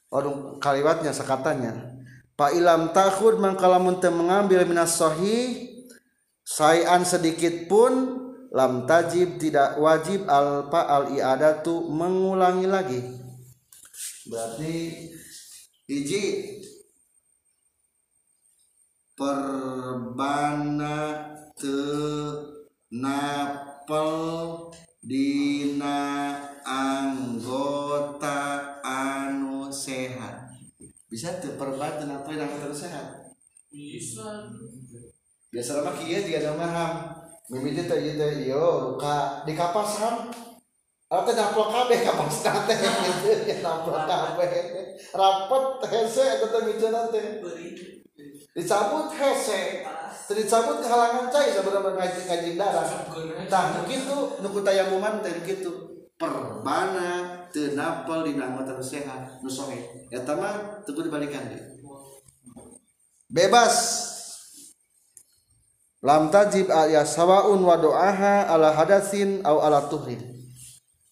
[0.08, 2.00] Orang kaliwatnya sekatanya.
[2.38, 5.68] Pak ilam takhud mangkalamun teu mengambil minas sahih
[6.46, 8.24] sayan sedikit pun
[8.56, 13.02] lam tajib tidak wajib al pa al iadatu mengulangi lagi.
[14.30, 14.76] Berarti
[15.90, 16.24] hiji
[19.18, 20.98] perbana
[21.58, 21.80] te
[22.94, 24.14] napel
[25.04, 28.40] dina anggota
[28.84, 30.52] anu sehat.
[31.08, 33.32] Bisa tuh dan apa yang terus sehat?
[33.72, 34.52] Bisa.
[35.48, 36.94] Biasa mah kieu juga ada maham.
[37.48, 40.28] Mimiti teh ieu teh yo luka di kapasan
[41.08, 42.76] Atau nampol kabeh kapas nate.
[43.48, 44.52] Gitu nampol kabeh.
[45.16, 47.40] Rapet hese eta teh miceuna teh
[48.52, 49.88] dicabut hese.
[50.28, 52.88] Tadi cabut ke halangan cai sebenarnya ngaji ngaji darah.
[53.48, 55.97] Tah begitu nuku tayamuman teh gitu.
[56.18, 60.10] Perbana teu napel dina anggota nu sehat nu sohe.
[60.10, 61.62] Eta mah teu dibalikan deh.
[63.30, 63.78] Bebas.
[66.02, 70.22] Lam tajib ya sawaun wa doaha ala hadasin au ala tuhrin.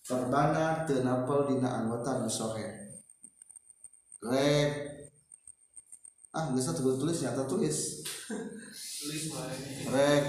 [0.02, 2.66] Perbana teu napel dina anggota nu sohe.
[4.26, 4.70] Rek
[6.36, 8.04] ah bisa tulis tulis nyata tulis
[9.96, 10.24] rek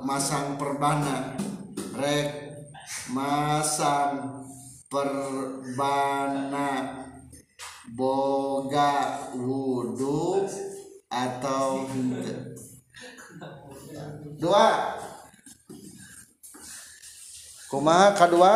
[0.00, 1.36] masang perbana
[2.00, 2.45] rek
[3.10, 4.46] masang
[4.86, 6.68] perbana
[7.94, 10.46] boga wudhu
[11.10, 11.86] atau
[14.38, 14.98] dua.
[17.66, 18.52] Kumaha kedua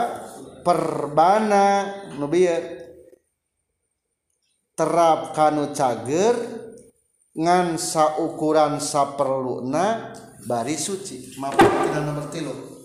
[0.62, 2.46] perbana nubi
[4.78, 6.38] terap kanu cager
[7.34, 10.14] ngan saukuran saperluna
[10.46, 11.34] bari suci.
[11.42, 12.79] Maaf tidak nomor tilu.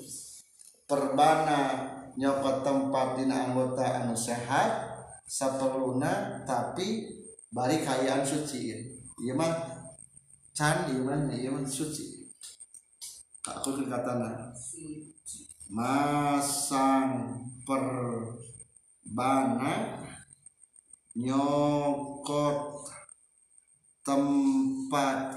[0.85, 7.09] Perbana nyokot tempat dina anggota anu sehat saperluna tapi
[7.49, 8.71] bari kayaan suci.
[9.19, 9.51] Iya mah
[10.55, 12.29] can iya mah iya mah suci.
[13.45, 14.53] Aku katana
[15.69, 18.45] masang perbana
[21.17, 22.85] nyokot
[24.05, 25.33] tempat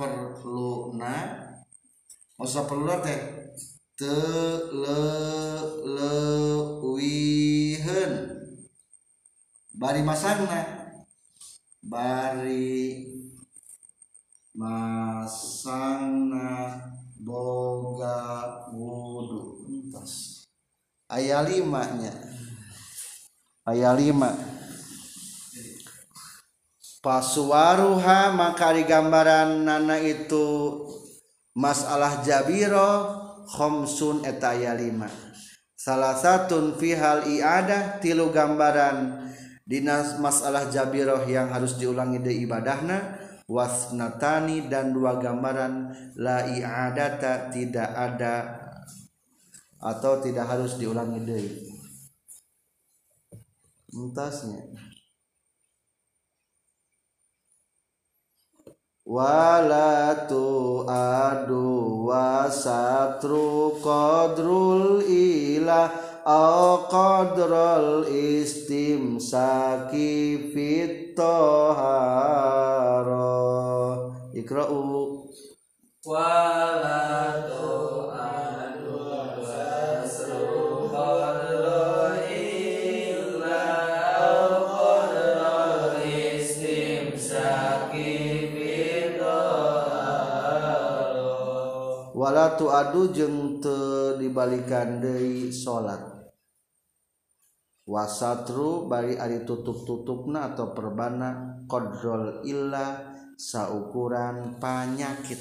[2.39, 3.19] mau saperluna teh?
[3.93, 4.73] Teleuwihen
[9.77, 10.89] bari masangna
[11.77, 13.05] bari
[14.57, 16.49] masangna
[17.21, 18.17] boga
[18.73, 20.49] wudhu entas.
[21.05, 22.09] Ayat limanya
[23.67, 24.31] ayat lima.
[27.03, 30.79] Pasuwaruha maka di gambaran nana itu
[31.51, 33.11] masalah jabiro
[33.51, 35.11] khomsun eta ayat
[35.83, 39.27] salah satu fihal iadah tilu gambaran
[39.67, 43.19] dinas masalah jabiroh yang harus diulangi di ibadahna
[43.51, 48.63] wasnatani dan dua gambaran la i'adata tidak ada
[49.83, 51.72] atau tidak harus diulangi deui
[53.93, 54.65] entasnya
[59.05, 65.91] wala tu adu wasatru qadrul ilah
[66.25, 70.07] au qadral istimsaki
[70.55, 73.15] fit tahara.
[74.33, 75.29] Ikra'u.
[76.03, 78.91] Wala tu'adu
[79.43, 81.52] wasru qadra
[92.43, 96.27] wala tu'adu jeung teu dibalikan deui salat.
[97.87, 105.39] Wasatru bari ari tutup-tutupna atau perbana qadrol illa saukuran penyakit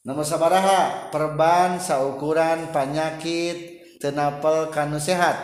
[0.00, 5.36] nomor sabaraha perban saukuran penyakit tenapel kanu sehat?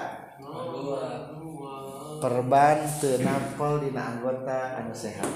[2.21, 5.29] Perban tenapel dina anggota anu sehat.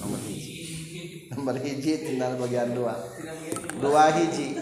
[0.00, 0.61] Nomor hiji
[1.32, 2.94] nomor hiji tinggal bagian dua.
[3.80, 4.60] Dua hiji.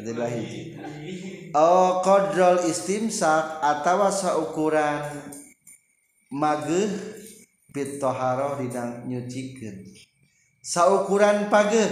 [0.00, 0.60] Jadi dua hiji.
[1.52, 5.04] Oh kodrol istimsak atau saukuran
[6.32, 6.88] mageh
[7.76, 9.84] pitoharoh didang nyucikan
[10.62, 11.84] saukuran page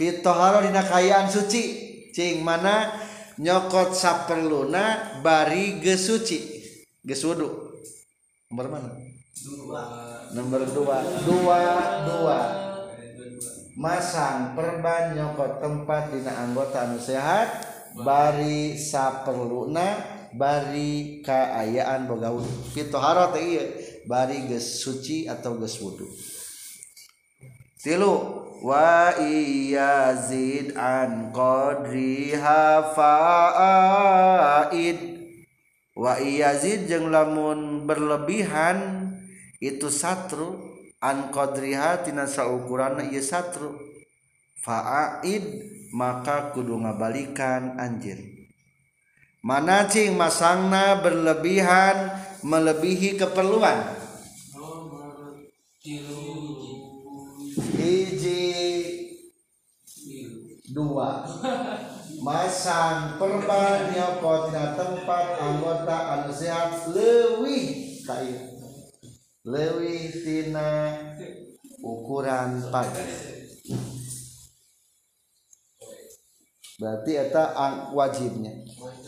[0.00, 1.84] pitoharoh dina kayaan suci.
[2.16, 2.96] Cing mana
[3.36, 6.64] nyokot saperluna bari gesuci.
[7.04, 7.76] Gesudu.
[8.48, 8.88] Nomor mana?
[9.36, 10.15] Dua.
[10.32, 11.04] Nomor dua.
[11.22, 11.60] Dua
[12.08, 12.40] dua.
[13.76, 17.60] Masang perban nyokot tempat dina anggota anu sehat
[17.92, 22.48] bari saperluna bari kaayaan boga wudu.
[22.72, 23.68] Kitu haro teh ieu
[24.08, 26.08] bari geus suci atau geus wudu.
[27.76, 28.16] Tilu
[28.64, 33.60] wa iyazid an qadri hafaid.
[35.92, 38.95] Wa iyazid jeung lamun berlebihan
[39.66, 40.54] itu satru
[41.02, 43.74] an qadriha tina saukurana ieu satru.
[44.62, 45.44] Fa'id
[45.94, 48.18] maka kudu ngabalikan anjir.
[49.46, 52.10] Mana cing masangna berlebihan
[52.42, 53.94] melebihi keperluan?
[57.78, 58.42] Hiji.
[60.74, 61.22] Dua.
[62.26, 68.18] Masang perban nyokot tina tempat anggota anu sehat leuwih ka
[69.46, 70.98] lewih tina
[71.78, 73.06] ukuran pagi.
[76.76, 77.44] Berarti eta
[77.94, 78.52] wajibnya.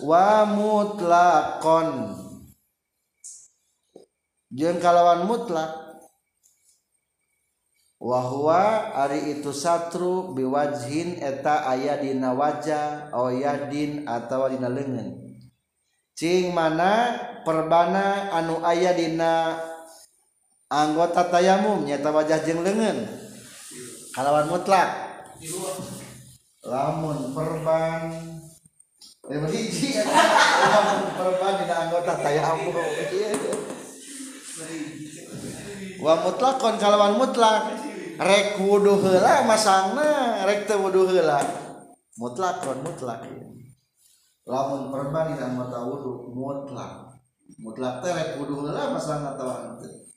[0.06, 2.14] Wa mutlakon.
[4.48, 6.00] Jeung kalawan mutlak
[8.00, 15.18] wahwa ari itu satru biwajhin eta aya dina wajah oyadin atau dina lengan.
[16.16, 19.60] Cing mana perbana anu aya dina
[20.68, 23.08] anggota tayamum nyata wajah jeng lengan
[24.12, 24.88] kalawan mutlak.
[26.68, 28.12] Lamun perban
[29.24, 32.76] lamun perban dina anggota tayamum
[36.04, 37.88] wa mutlakon kalawan mutlak.
[38.18, 41.38] Rek wudu heula masangna rek teu wudu heula.
[42.18, 43.24] Mutlakon mutlak.
[44.44, 47.14] Lamun perban dina anggota wudu mutlak.
[47.62, 50.07] Mutlak teh rek wudu heula masangna tawa henteu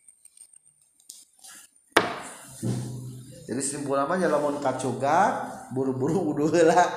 [3.51, 5.43] jadi simpulan mah lamun kacuga
[5.75, 6.87] buru-buru wudu heula.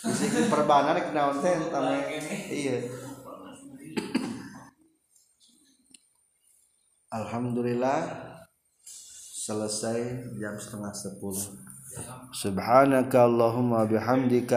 [0.00, 2.00] Bisi perbanan rek naon teh tama
[2.48, 2.80] iya.
[7.12, 8.08] Alhamdulillah
[9.44, 11.44] selesai jam setengah sepuluh.
[12.32, 14.56] Subhanaka Allahumma bihamdika